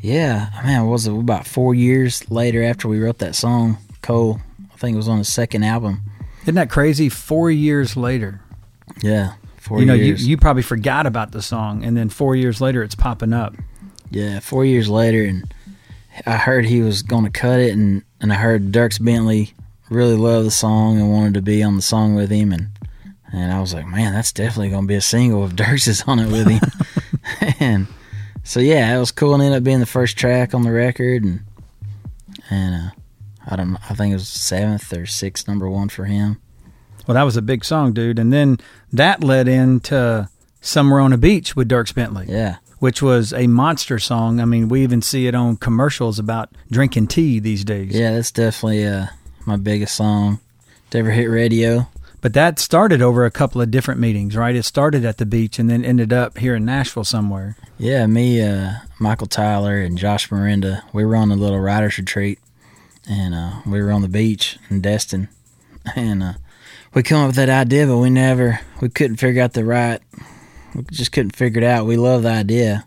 Yeah, 0.00 0.50
man, 0.62 0.86
was 0.86 1.06
it 1.06 1.14
about 1.14 1.46
four 1.46 1.74
years 1.74 2.30
later 2.30 2.62
after 2.62 2.86
we 2.86 3.00
wrote 3.00 3.18
that 3.18 3.34
song? 3.34 3.78
Cole, 4.02 4.40
I 4.72 4.76
think 4.76 4.94
it 4.94 4.98
was 4.98 5.08
on 5.08 5.18
the 5.18 5.24
second 5.24 5.64
album. 5.64 6.02
Isn't 6.42 6.54
that 6.54 6.70
crazy? 6.70 7.08
Four 7.08 7.50
years 7.50 7.96
later, 7.96 8.40
Yeah, 9.02 9.34
four 9.68 9.80
you 9.80 9.86
know, 9.86 9.94
you, 9.94 10.04
years. 10.04 10.26
you 10.26 10.36
probably 10.36 10.62
forgot 10.62 11.06
about 11.06 11.32
the 11.32 11.42
song, 11.42 11.84
and 11.84 11.96
then 11.96 12.08
four 12.08 12.34
years 12.34 12.60
later, 12.60 12.82
it's 12.82 12.94
popping 12.94 13.32
up. 13.32 13.54
Yeah, 14.10 14.40
four 14.40 14.64
years 14.64 14.88
later, 14.88 15.24
and 15.24 15.52
I 16.26 16.36
heard 16.36 16.64
he 16.64 16.80
was 16.80 17.02
going 17.02 17.24
to 17.24 17.30
cut 17.30 17.60
it, 17.60 17.72
and, 17.72 18.02
and 18.20 18.32
I 18.32 18.36
heard 18.36 18.72
Dierks 18.72 19.02
Bentley 19.02 19.52
really 19.90 20.16
loved 20.16 20.46
the 20.46 20.50
song 20.50 20.98
and 20.98 21.12
wanted 21.12 21.34
to 21.34 21.42
be 21.42 21.62
on 21.62 21.76
the 21.76 21.82
song 21.82 22.14
with 22.14 22.30
him, 22.30 22.52
and 22.52 22.70
and 23.30 23.52
I 23.52 23.60
was 23.60 23.74
like, 23.74 23.86
man, 23.86 24.14
that's 24.14 24.32
definitely 24.32 24.70
going 24.70 24.84
to 24.84 24.88
be 24.88 24.94
a 24.94 25.02
single 25.02 25.44
if 25.44 25.52
Dierks 25.54 25.86
is 25.86 26.02
on 26.06 26.18
it 26.18 26.32
with 26.32 26.48
him. 26.48 26.60
and 27.60 27.86
so 28.42 28.60
yeah, 28.60 28.94
it 28.94 28.98
was 28.98 29.12
cool, 29.12 29.34
and 29.34 29.42
ended 29.42 29.58
up 29.58 29.64
being 29.64 29.80
the 29.80 29.86
first 29.86 30.16
track 30.16 30.54
on 30.54 30.62
the 30.62 30.72
record, 30.72 31.24
and 31.24 31.40
and 32.50 32.74
uh, 32.74 32.90
I 33.46 33.56
don't 33.56 33.72
know, 33.72 33.78
I 33.88 33.94
think 33.94 34.12
it 34.12 34.16
was 34.16 34.28
seventh 34.28 34.92
or 34.92 35.06
sixth 35.06 35.46
number 35.46 35.68
one 35.68 35.88
for 35.88 36.04
him. 36.04 36.40
Well, 37.08 37.14
that 37.14 37.22
was 37.22 37.38
a 37.38 37.42
big 37.42 37.64
song, 37.64 37.94
dude, 37.94 38.18
and 38.18 38.30
then 38.30 38.58
that 38.92 39.24
led 39.24 39.48
into 39.48 40.28
"Somewhere 40.60 41.00
on 41.00 41.14
a 41.14 41.18
Beach" 41.18 41.56
with 41.56 41.66
Dierks 41.66 41.94
Bentley. 41.94 42.26
Yeah, 42.28 42.56
which 42.80 43.00
was 43.00 43.32
a 43.32 43.46
monster 43.46 43.98
song. 43.98 44.40
I 44.40 44.44
mean, 44.44 44.68
we 44.68 44.82
even 44.82 45.00
see 45.00 45.26
it 45.26 45.34
on 45.34 45.56
commercials 45.56 46.18
about 46.18 46.50
drinking 46.70 47.06
tea 47.06 47.40
these 47.40 47.64
days. 47.64 47.94
yeah, 47.94 48.12
that's 48.12 48.30
definitely 48.30 48.86
uh, 48.86 49.06
my 49.46 49.56
biggest 49.56 49.96
song 49.96 50.38
to 50.90 50.98
ever 50.98 51.10
hit 51.10 51.26
radio. 51.26 51.88
But 52.20 52.34
that 52.34 52.58
started 52.58 53.00
over 53.00 53.24
a 53.24 53.30
couple 53.30 53.62
of 53.62 53.70
different 53.70 54.00
meetings, 54.00 54.36
right? 54.36 54.54
It 54.54 54.64
started 54.64 55.04
at 55.04 55.16
the 55.18 55.24
beach 55.24 55.58
and 55.58 55.70
then 55.70 55.84
ended 55.84 56.12
up 56.12 56.36
here 56.36 56.56
in 56.56 56.64
Nashville 56.64 57.04
somewhere. 57.04 57.56
Yeah, 57.78 58.06
me, 58.06 58.42
uh, 58.42 58.72
Michael 58.98 59.28
Tyler, 59.28 59.78
and 59.78 59.96
Josh 59.96 60.28
Mirenda, 60.30 60.82
we 60.92 61.04
were 61.06 61.14
on 61.16 61.30
a 61.30 61.36
little 61.36 61.60
writers 61.60 61.96
retreat, 61.96 62.38
and 63.08 63.34
uh, 63.34 63.52
we 63.64 63.80
were 63.80 63.92
on 63.92 64.02
the 64.02 64.08
beach 64.08 64.58
in 64.68 64.80
Destin, 64.80 65.28
and 65.96 66.22
uh, 66.22 66.32
we 66.94 67.02
come 67.02 67.20
up 67.22 67.28
with 67.28 67.36
that 67.36 67.48
idea, 67.48 67.86
but 67.86 67.98
we 67.98 68.10
never, 68.10 68.60
we 68.80 68.88
couldn't 68.88 69.16
figure 69.16 69.42
out 69.42 69.52
the 69.52 69.64
right, 69.64 70.00
we 70.74 70.82
just 70.90 71.12
couldn't 71.12 71.36
figure 71.36 71.62
it 71.62 71.66
out. 71.66 71.86
We 71.86 71.96
love 71.96 72.22
the 72.22 72.30
idea, 72.30 72.86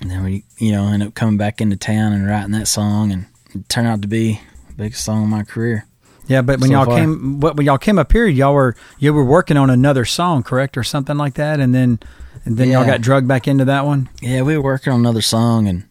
and 0.00 0.10
then 0.10 0.24
we, 0.24 0.44
you 0.58 0.72
know, 0.72 0.86
end 0.88 1.02
up 1.02 1.14
coming 1.14 1.36
back 1.36 1.60
into 1.60 1.76
town 1.76 2.12
and 2.12 2.26
writing 2.26 2.52
that 2.52 2.68
song, 2.68 3.12
and 3.12 3.26
it 3.54 3.68
turned 3.68 3.88
out 3.88 4.02
to 4.02 4.08
be 4.08 4.40
the 4.68 4.74
biggest 4.74 5.04
song 5.04 5.24
of 5.24 5.28
my 5.28 5.42
career. 5.44 5.86
Yeah, 6.28 6.40
but 6.42 6.60
when 6.60 6.68
So 6.70 6.76
y'all 6.76 6.84
far. 6.86 6.98
came, 6.98 7.40
what 7.40 7.56
when 7.56 7.66
y'all 7.66 7.78
came 7.78 7.98
up 7.98 8.12
here, 8.12 8.26
y'all 8.26 8.54
were 8.54 8.76
you 8.98 9.12
were 9.12 9.24
working 9.24 9.56
on 9.56 9.70
another 9.70 10.04
song, 10.04 10.42
correct, 10.44 10.76
or 10.76 10.84
something 10.84 11.16
like 11.16 11.34
that, 11.34 11.58
and 11.60 11.74
then 11.74 11.98
and 12.44 12.56
then 12.56 12.68
y'all 12.68 12.86
got 12.86 13.00
drugged 13.00 13.26
back 13.28 13.48
into 13.48 13.64
that 13.66 13.84
one. 13.84 14.08
Yeah, 14.20 14.42
we 14.42 14.56
were 14.56 14.62
working 14.62 14.92
on 14.92 15.00
another 15.00 15.20
song, 15.22 15.66
and, 15.68 15.84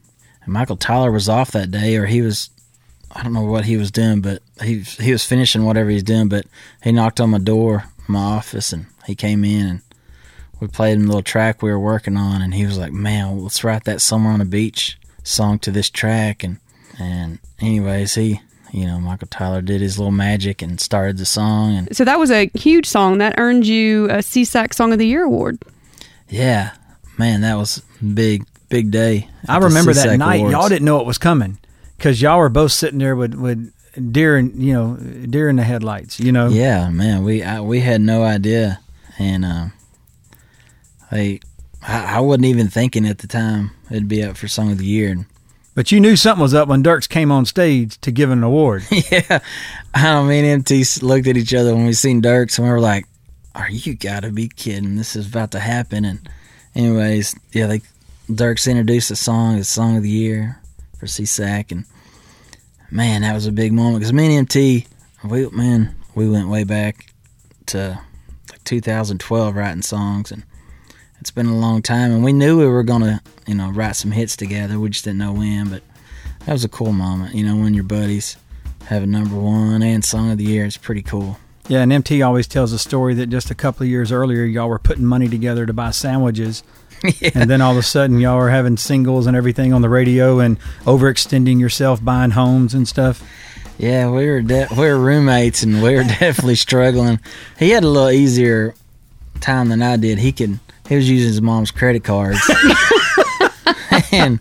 and 0.44 0.54
Michael 0.54 0.78
Tyler 0.78 1.12
was 1.12 1.28
off 1.30 1.52
that 1.52 1.70
day, 1.72 1.96
or 1.98 2.06
he 2.06 2.22
was, 2.22 2.50
I 3.16 3.24
don't 3.24 3.34
know 3.34 3.44
what 3.44 3.66
he 3.66 3.78
was 3.78 3.92
doing, 3.92 4.22
but 4.22 4.42
he 4.62 4.80
he 4.80 5.12
was 5.12 5.26
finishing 5.26 5.66
whatever 5.66 5.90
he's 5.90 6.04
doing. 6.04 6.30
But 6.30 6.46
he 6.84 6.92
knocked 6.92 7.20
on 7.20 7.32
my 7.32 7.38
door, 7.40 7.86
my 8.08 8.20
office, 8.20 8.74
and 8.74 8.86
he 9.06 9.16
came 9.16 9.44
in, 9.44 9.68
and 9.68 9.82
we 10.60 10.68
played 10.68 10.98
him 10.98 11.06
a 11.06 11.08
little 11.08 11.24
track 11.24 11.62
we 11.62 11.72
were 11.72 11.80
working 11.80 12.18
on, 12.18 12.42
and 12.42 12.54
he 12.54 12.66
was 12.66 12.78
like, 12.78 12.94
"Man, 12.94 13.40
let's 13.40 13.64
write 13.64 13.84
that 13.86 14.02
somewhere 14.02 14.34
on 14.34 14.40
the 14.40 14.46
beach 14.46 14.98
song 15.24 15.60
to 15.60 15.72
this 15.72 15.90
track." 15.90 16.44
And 16.44 16.60
and 17.00 17.40
anyways, 17.60 18.16
he, 18.16 18.42
you 18.72 18.86
know, 18.86 19.00
Michael 19.00 19.28
Tyler 19.30 19.62
did 19.62 19.82
his 19.82 19.98
little 19.98 20.12
magic 20.12 20.62
and 20.62 20.80
started 20.80 21.18
the 21.18 21.26
song, 21.26 21.76
and 21.76 21.96
So 21.96 22.06
that 22.06 22.20
was 22.20 22.32
a 22.32 22.50
huge 22.54 22.86
song 22.86 23.18
that 23.18 23.36
earned 23.38 23.68
you 23.68 24.06
a 24.06 24.18
SESAC 24.18 24.74
Song 24.74 24.94
of 24.94 25.00
the 25.00 25.08
Year 25.08 25.24
award. 25.24 25.60
yeah, 26.30 26.72
man, 27.18 27.42
that 27.42 27.56
was 27.56 27.82
big 28.14 28.46
big 28.70 28.92
day. 28.92 29.28
I 29.48 29.56
at 29.56 29.60
the 29.60 29.68
remember 29.68 29.94
that 29.94 30.18
night. 30.18 30.38
Awards. 30.38 30.54
Y'all 30.54 30.70
didn't 30.70 30.86
know 30.86 31.00
it 31.00 31.06
was 31.06 31.18
coming 31.18 31.58
because 32.02 32.20
y'all 32.20 32.40
were 32.40 32.50
both 32.50 32.72
sitting 32.72 32.98
there 32.98 33.16
with 33.16 33.36
with 33.36 33.72
deer 34.12 34.36
and 34.36 34.62
you 34.62 34.74
know 34.74 34.96
deer 35.28 35.50
in 35.50 35.58
the 35.58 35.64
headlights. 35.64 36.20
You 36.20 36.32
know. 36.32 36.48
Yeah, 36.50 36.90
man, 36.90 37.24
we 37.24 37.44
I, 37.44 37.62
we 37.62 37.82
had 37.82 38.02
no 38.02 38.24
idea, 38.24 38.80
and 39.20 39.46
um, 39.46 39.74
I, 41.12 41.40
I 41.84 42.16
I 42.16 42.20
wasn't 42.20 42.46
even 42.46 42.70
thinking 42.70 43.06
at 43.06 43.20
the 43.20 43.28
time 43.28 43.72
it'd 43.92 44.08
be 44.08 44.24
up 44.24 44.36
for 44.36 44.48
song 44.48 44.72
of 44.72 44.80
the 44.80 44.86
year. 44.86 45.12
And 45.12 45.26
But 45.76 45.92
you 45.92 46.00
knew 46.00 46.16
something 46.16 46.42
was 46.42 46.56
up 46.56 46.68
when 46.68 46.84
Dierks 46.84 47.08
came 47.08 47.32
on 47.32 47.46
stage 47.46 48.02
to 48.02 48.12
give 48.12 48.32
an 48.32 48.42
award. 48.42 48.84
yeah, 49.12 49.40
I 49.94 50.04
don't 50.04 50.28
mean 50.28 50.44
MT 50.44 50.84
looked 51.04 51.28
at 51.28 51.38
each 51.38 51.54
other 51.54 51.76
when 51.76 51.86
we 51.86 51.94
seen 51.94 52.20
Dierks, 52.20 52.58
and 52.58 52.68
we 52.68 52.74
were 52.74 52.80
like, 52.80 53.06
"Are 53.54 53.70
you 53.70 53.94
gotta 53.94 54.32
be 54.32 54.48
kidding? 54.48 54.96
This 54.96 55.16
is 55.16 55.28
about 55.28 55.52
to 55.52 55.60
happen." 55.60 56.04
And 56.04 56.28
anyways, 56.74 57.36
yeah, 57.52 57.68
like 57.68 57.84
Dierks 58.28 58.68
introduced 58.68 59.10
the 59.10 59.16
song 59.16 59.60
as 59.60 59.70
song 59.70 59.98
of 59.98 60.02
the 60.02 60.10
year 60.10 60.61
for 61.02 61.08
SESAC, 61.08 61.72
and 61.72 61.86
man, 62.92 63.24
that 63.24 63.34
was 63.34 63.48
a 63.48 63.52
big 63.52 63.74
moment 63.74 63.98
because 63.98 64.14
me 64.14 64.28
and 64.28 64.36
MT, 64.36 64.86
we 65.24 65.50
man, 65.50 65.96
we 66.14 66.30
went 66.30 66.48
way 66.48 66.64
back 66.64 67.12
to 67.66 68.00
like 68.52 68.64
2012 68.66 69.56
writing 69.56 69.82
songs, 69.82 70.32
and 70.32 70.44
it's 71.20 71.32
been 71.32 71.48
a 71.48 71.58
long 71.58 71.82
time, 71.82 72.12
and 72.12 72.24
we 72.24 72.32
knew 72.34 72.60
we 72.60 72.68
were 72.68 72.84
gonna, 72.84 73.24
you 73.48 73.56
know, 73.56 73.72
write 73.72 73.96
some 73.96 74.12
hits 74.12 74.38
together. 74.38 74.80
We 74.80 74.92
just 74.92 75.04
didn't 75.06 75.18
know 75.18 75.34
when, 75.34 75.70
but 75.70 75.82
that 76.46 76.54
was 76.54 76.64
a 76.64 76.70
cool 76.70 76.92
moment, 76.92 77.34
you 77.34 77.44
know, 77.44 77.56
when 77.56 77.74
your 77.74 77.84
buddies 77.84 78.38
have 78.86 79.02
a 79.02 79.08
number 79.08 79.36
one 79.36 79.82
and 79.82 80.06
song 80.06 80.30
of 80.30 80.38
the 80.38 80.44
year. 80.44 80.66
It's 80.66 80.78
pretty 80.78 81.02
cool. 81.02 81.40
Yeah, 81.68 81.82
and 81.82 81.92
MT 81.92 82.22
always 82.22 82.46
tells 82.46 82.74
a 82.74 82.80
story 82.80 83.16
that 83.16 83.28
just 83.28 83.50
a 83.50 83.56
couple 83.56 83.86
of 83.86 83.90
years 83.90 84.12
earlier, 84.12 84.44
y'all 84.44 84.70
were 84.70 84.78
putting 84.78 85.06
money 85.06 85.28
together 85.28 85.66
to 85.66 85.74
buy 85.74 85.90
sandwiches. 85.90 86.62
And 87.34 87.50
then 87.50 87.62
all 87.62 87.72
of 87.72 87.78
a 87.78 87.84
sudden, 87.84 88.20
y'all 88.20 88.38
are 88.38 88.50
having 88.50 88.78
singles 88.78 89.26
and 89.28 89.36
everything 89.36 89.74
on 89.74 89.82
the 89.82 89.90
radio 89.90 90.40
and 90.40 90.60
overextending 90.86 91.60
yourself, 91.60 92.04
buying 92.04 92.32
homes 92.32 92.74
and 92.74 92.88
stuff. 92.88 93.24
Yeah, 93.78 94.12
we 94.12 94.28
were 94.28 94.42
de- 94.42 94.68
we 94.72 94.86
were 94.86 95.00
roommates, 95.00 95.64
and 95.64 95.82
we 95.82 95.96
were 95.96 96.04
definitely 96.20 96.56
struggling. 96.56 97.20
He 97.58 97.72
had 97.72 97.84
a 97.84 97.88
little 97.88 98.12
easier 98.12 98.76
time 99.40 99.70
than 99.70 99.82
I 99.82 99.98
did. 99.98 100.20
He 100.20 100.32
could 100.32 100.60
he 100.88 100.96
was 100.96 101.10
using 101.10 101.30
his 101.30 101.42
mom's 101.42 101.72
credit 101.72 102.04
cards, 102.04 102.40
and 104.12 104.40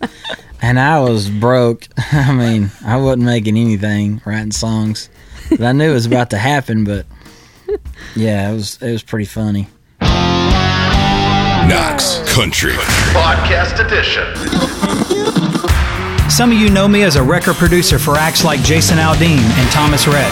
and 0.61 0.79
I 0.79 0.99
was 0.99 1.29
broke. 1.29 1.87
I 1.97 2.33
mean, 2.33 2.69
I 2.85 2.97
wasn't 2.97 3.23
making 3.23 3.57
anything 3.57 4.21
writing 4.25 4.51
songs, 4.51 5.09
but 5.49 5.61
I 5.61 5.71
knew 5.71 5.89
it 5.89 5.93
was 5.93 6.05
about 6.05 6.29
to 6.31 6.37
happen. 6.37 6.83
But 6.83 7.05
yeah, 8.15 8.51
it 8.51 8.53
was 8.53 8.81
it 8.81 8.91
was 8.91 9.01
pretty 9.01 9.25
funny. 9.25 9.67
Knox 11.71 12.19
Country 12.29 12.73
Podcast 13.15 13.79
Edition. 13.79 14.27
Some 16.29 16.51
of 16.51 16.57
you 16.57 16.69
know 16.69 16.85
me 16.85 17.03
as 17.03 17.15
a 17.15 17.23
record 17.23 17.55
producer 17.55 17.97
for 17.97 18.17
acts 18.17 18.43
like 18.43 18.61
Jason 18.61 18.97
Aldean 18.97 19.39
and 19.39 19.71
Thomas 19.71 20.05
Rhett. 20.05 20.29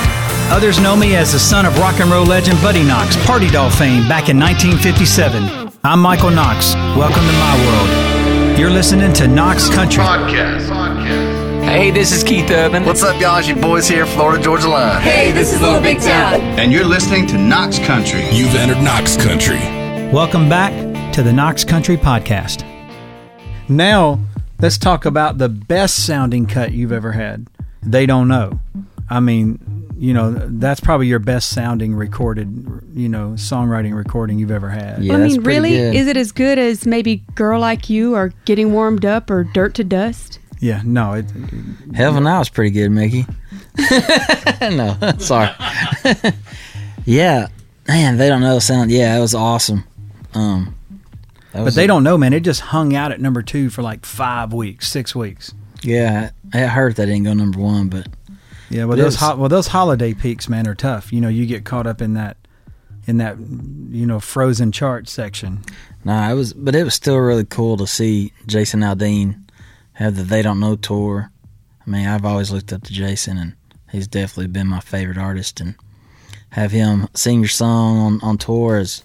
Others 0.52 0.82
know 0.82 0.98
me 0.98 1.16
as 1.16 1.32
the 1.32 1.40
son 1.40 1.66
of 1.66 1.78
rock 1.78 2.02
and 2.02 2.12
roll 2.12 2.26
legend 2.26 2.62
Buddy 2.62 2.84
Knox, 2.84 3.16
Party 3.26 3.50
Doll 3.50 3.70
fame 3.70 4.06
back 4.10 4.28
in 4.28 4.38
1957. 4.38 5.72
I'm 5.86 6.02
Michael 6.02 6.30
Knox. 6.30 6.74
Welcome 7.00 7.24
to 7.24 7.32
my 7.32 7.56
world. 7.66 8.60
You're 8.60 8.70
listening 8.70 9.14
to 9.14 9.26
Knox 9.26 9.70
Country. 9.70 10.04
Podcast. 10.04 10.68
Podcast. 10.68 11.64
Hey, 11.64 11.90
this 11.90 12.12
is 12.12 12.22
Keith 12.22 12.52
Urban. 12.52 12.84
What's 12.84 13.04
up, 13.04 13.18
y'all? 13.22 13.38
It's 13.38 13.48
your 13.48 13.62
boys 13.62 13.88
here, 13.88 14.06
Florida 14.06 14.44
Georgia 14.44 14.68
Line. 14.68 15.02
Hey, 15.02 15.32
this 15.32 15.54
is 15.54 15.62
Little 15.62 15.80
Big 15.80 16.02
Town. 16.02 16.42
and 16.60 16.70
you're 16.70 16.84
listening 16.84 17.28
to 17.28 17.38
Knox 17.38 17.80
Country. 17.80 18.28
You've 18.30 18.56
entered 18.56 18.84
Knox 18.84 19.16
Country. 19.16 19.60
Welcome 20.12 20.50
back 20.50 20.89
to 21.14 21.24
the 21.24 21.34
Knox 21.34 21.64
Country 21.64 21.98
Podcast. 21.98 22.64
Now, 23.68 24.20
let's 24.60 24.78
talk 24.78 25.06
about 25.06 25.38
the 25.38 25.50
best 25.50 26.06
sounding 26.06 26.46
cut 26.46 26.72
you've 26.72 26.92
ever 26.92 27.12
had. 27.12 27.48
They 27.82 28.06
don't 28.06 28.28
know. 28.28 28.60
I 29.10 29.20
mean, 29.20 29.88
you 29.98 30.14
know, 30.14 30.32
that's 30.32 30.80
probably 30.80 31.08
your 31.08 31.20
best 31.20 31.50
sounding 31.50 31.96
recorded, 31.96 32.48
you 32.94 33.10
know, 33.10 33.32
songwriting 33.32 33.96
recording 33.96 34.40
you've 34.40 34.52
ever 34.52 34.70
had. 34.70 35.04
Yeah, 35.04 35.16
I 35.16 35.18
mean, 35.18 35.42
really, 35.42 35.72
good. 35.72 35.96
is 35.96 36.08
it 36.08 36.16
as 36.16 36.32
good 36.32 36.60
as 36.60 36.86
maybe 36.86 37.24
"Girl 37.36 37.60
Like 37.60 37.90
You" 37.90 38.16
or 38.16 38.32
"Getting 38.46 38.72
Warmed 38.72 39.04
Up" 39.04 39.30
or 39.30 39.44
"Dirt 39.44 39.74
to 39.76 39.84
Dust"? 39.84 40.40
Yeah, 40.60 40.82
no, 40.86 41.14
it, 41.14 41.26
Heaven 41.96 42.24
Now 42.24 42.40
was 42.40 42.50
pretty 42.50 42.72
good, 42.72 42.90
Mickey. 42.90 43.26
no, 44.62 44.96
sorry. 45.18 45.50
yeah, 47.06 47.48
man, 47.88 48.18
they 48.18 48.30
don't 48.30 48.42
know 48.42 48.56
the 48.56 48.62
sound. 48.62 48.92
Yeah, 48.92 49.18
it 49.18 49.22
was 49.22 49.34
awesome. 49.34 49.84
Um, 50.34 50.76
that 50.76 50.79
but 51.54 51.74
they 51.76 51.86
a- 51.86 51.88
don't 51.88 52.04
know, 52.04 52.18
man. 52.18 52.34
It 52.34 52.42
just 52.42 52.62
hung 52.62 52.96
out 52.96 53.12
at 53.12 53.20
number 53.22 53.42
two 53.42 53.70
for 53.70 53.82
like 53.82 54.06
five 54.06 54.54
weeks, 54.54 54.90
six 54.90 55.16
weeks. 55.16 55.54
Yeah, 55.84 56.32
it 56.54 56.68
hurt 56.68 56.96
that 56.98 57.06
didn't 57.06 57.24
go 57.24 57.34
number 57.34 57.60
one, 57.60 57.88
but 57.90 58.08
Yeah, 58.70 58.86
well, 58.86 59.00
It 59.00 59.02
those 59.04 59.16
ho- 59.16 59.36
well 59.38 59.50
those 59.50 59.68
holiday 59.68 60.14
peaks, 60.14 60.48
man, 60.50 60.68
are 60.68 60.76
tough. 60.76 61.12
You 61.14 61.22
know, 61.22 61.30
you 61.30 61.46
get 61.46 61.64
caught 61.66 61.88
up 61.88 62.02
in 62.02 62.14
that, 62.16 62.38
in 63.08 63.18
that, 63.18 63.38
you 63.40 64.06
know, 64.06 64.20
frozen 64.20 64.72
chart 64.72 65.08
section. 65.10 65.62
nah, 66.04 66.30
it 66.30 66.34
was. 66.36 66.54
But 66.54 66.76
it 66.76 66.84
was 66.84 66.94
still 66.94 67.18
really 67.18 67.46
cool 67.46 67.78
to 67.78 67.88
see 67.88 68.34
Jason 68.46 68.82
Aldean 68.82 69.42
have 69.94 70.16
the 70.16 70.24
They 70.24 70.42
Don't 70.42 70.60
Know 70.60 70.76
tour. 70.76 71.32
I 71.86 71.90
mean, 71.90 72.06
I've 72.08 72.26
always 72.26 72.52
looked 72.52 72.72
up 72.72 72.84
to 72.84 72.94
Jason, 72.94 73.38
and 73.38 73.54
he's 73.92 74.08
definitely 74.08 74.48
been 74.48 74.68
my 74.68 74.80
favorite 74.82 75.18
artist. 75.18 75.60
And 75.62 75.76
have 76.52 76.72
him 76.72 77.08
sing 77.16 77.40
your 77.40 77.48
song 77.50 77.98
on 77.98 78.20
on 78.22 78.38
tour 78.38 78.80
is, 78.80 79.04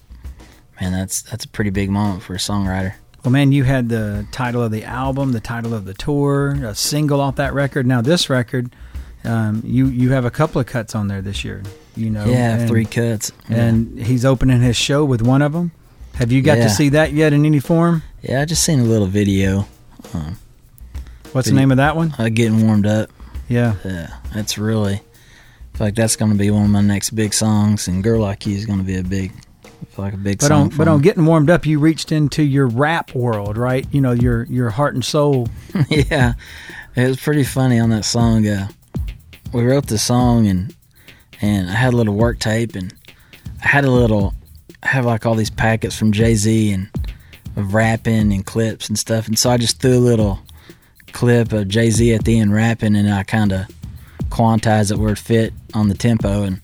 man, 0.81 0.91
that's 0.91 1.21
that's 1.23 1.45
a 1.45 1.47
pretty 1.47 1.69
big 1.69 1.89
moment 1.89 2.23
for 2.23 2.33
a 2.33 2.37
songwriter. 2.37 2.93
Well, 3.23 3.31
man, 3.31 3.51
you 3.51 3.63
had 3.63 3.89
the 3.89 4.27
title 4.31 4.61
of 4.61 4.71
the 4.71 4.83
album, 4.83 5.31
the 5.31 5.39
title 5.39 5.73
of 5.73 5.85
the 5.85 5.93
tour, 5.95 6.51
a 6.63 6.75
single 6.75 7.19
off 7.21 7.37
that 7.37 7.53
record. 7.53 7.87
Now 7.87 8.01
this 8.01 8.29
record, 8.29 8.75
um, 9.23 9.61
you 9.65 9.87
you 9.87 10.11
have 10.11 10.25
a 10.25 10.31
couple 10.31 10.61
of 10.61 10.67
cuts 10.67 10.93
on 10.95 11.07
there 11.07 11.21
this 11.21 11.43
year. 11.43 11.63
You 11.95 12.09
know, 12.09 12.25
Yeah, 12.25 12.57
and, 12.57 12.67
three 12.69 12.85
cuts. 12.85 13.31
Yeah. 13.49 13.57
and 13.63 13.99
he's 13.99 14.25
opening 14.25 14.61
his 14.61 14.75
show 14.75 15.03
with 15.05 15.21
one 15.21 15.41
of 15.41 15.53
them. 15.53 15.71
Have 16.15 16.31
you 16.31 16.41
got 16.41 16.57
Yeah. 16.57 16.65
to 16.65 16.69
see 16.69 16.89
that 16.89 17.13
yet 17.13 17.33
in 17.33 17.45
any 17.45 17.59
form? 17.59 18.03
Yeah, 18.21 18.41
I 18.41 18.45
just 18.45 18.63
seen 18.63 18.79
a 18.79 18.83
little 18.83 19.07
video. 19.07 19.67
What's 21.31 21.49
the 21.49 21.53
name 21.53 21.71
of 21.71 21.77
that 21.77 21.95
one? 21.95 22.13
Uh, 22.17 22.29
getting 22.29 22.65
warmed 22.65 22.85
up. 22.85 23.09
Yeah, 23.49 23.75
Yeah, 23.83 24.13
that's 24.33 24.57
really. 24.57 24.95
I 24.95 25.77
feel 25.77 25.87
like 25.87 25.95
that's 25.95 26.15
going 26.15 26.31
to 26.31 26.37
be 26.37 26.49
one 26.51 26.63
of 26.63 26.69
my 26.69 26.81
next 26.81 27.09
big 27.11 27.33
songs, 27.33 27.87
and 27.89 28.01
"Girl 28.03 28.21
Like 28.21 28.45
You" 28.45 28.55
is 28.55 28.65
going 28.65 28.79
to 28.79 28.85
be 28.85 28.95
a 28.95 29.03
big, 29.03 29.33
like 29.97 30.13
a 30.13 30.17
big 30.17 30.39
but 30.39 30.47
song. 30.47 30.71
on 30.71 30.77
but 30.77 30.87
on 30.87 31.01
getting 31.01 31.25
warmed 31.25 31.49
up, 31.49 31.65
you 31.65 31.79
reached 31.79 32.11
into 32.11 32.43
your 32.43 32.67
rap 32.67 33.13
world, 33.15 33.57
right? 33.57 33.85
You 33.91 34.01
know, 34.01 34.11
your 34.11 34.43
your 34.43 34.69
heart 34.69 34.93
and 34.93 35.03
soul. 35.03 35.47
yeah, 35.89 36.33
it 36.95 37.07
was 37.07 37.19
pretty 37.19 37.43
funny 37.43 37.79
on 37.79 37.89
that 37.89 38.05
song. 38.05 38.47
Uh, 38.47 38.67
we 39.53 39.63
wrote 39.65 39.87
the 39.87 39.97
song, 39.97 40.47
and 40.47 40.75
and 41.41 41.69
I 41.69 41.73
had 41.73 41.93
a 41.93 41.97
little 41.97 42.15
work 42.15 42.39
tape, 42.39 42.75
and 42.75 42.93
I 43.63 43.67
had 43.67 43.85
a 43.85 43.91
little, 43.91 44.33
I 44.83 44.87
have 44.87 45.05
like 45.05 45.25
all 45.25 45.35
these 45.35 45.49
packets 45.49 45.97
from 45.97 46.11
Jay 46.11 46.35
Z 46.35 46.71
and 46.71 46.89
of 47.55 47.73
rapping 47.73 48.33
and 48.33 48.45
clips 48.45 48.89
and 48.89 48.99
stuff, 48.99 49.27
and 49.27 49.39
so 49.39 49.49
I 49.49 49.57
just 49.57 49.81
threw 49.81 49.97
a 49.97 49.99
little 49.99 50.39
clip 51.13 51.53
of 51.53 51.69
Jay 51.69 51.89
Z 51.89 52.13
at 52.13 52.25
the 52.25 52.39
end 52.39 52.53
rapping, 52.53 52.95
and 52.95 53.09
I 53.09 53.23
kind 53.23 53.53
of 53.53 53.67
quantized 54.29 54.91
it 54.91 54.97
where 54.97 55.13
it 55.13 55.17
fit 55.17 55.53
on 55.73 55.87
the 55.87 55.95
tempo, 55.95 56.43
and 56.43 56.61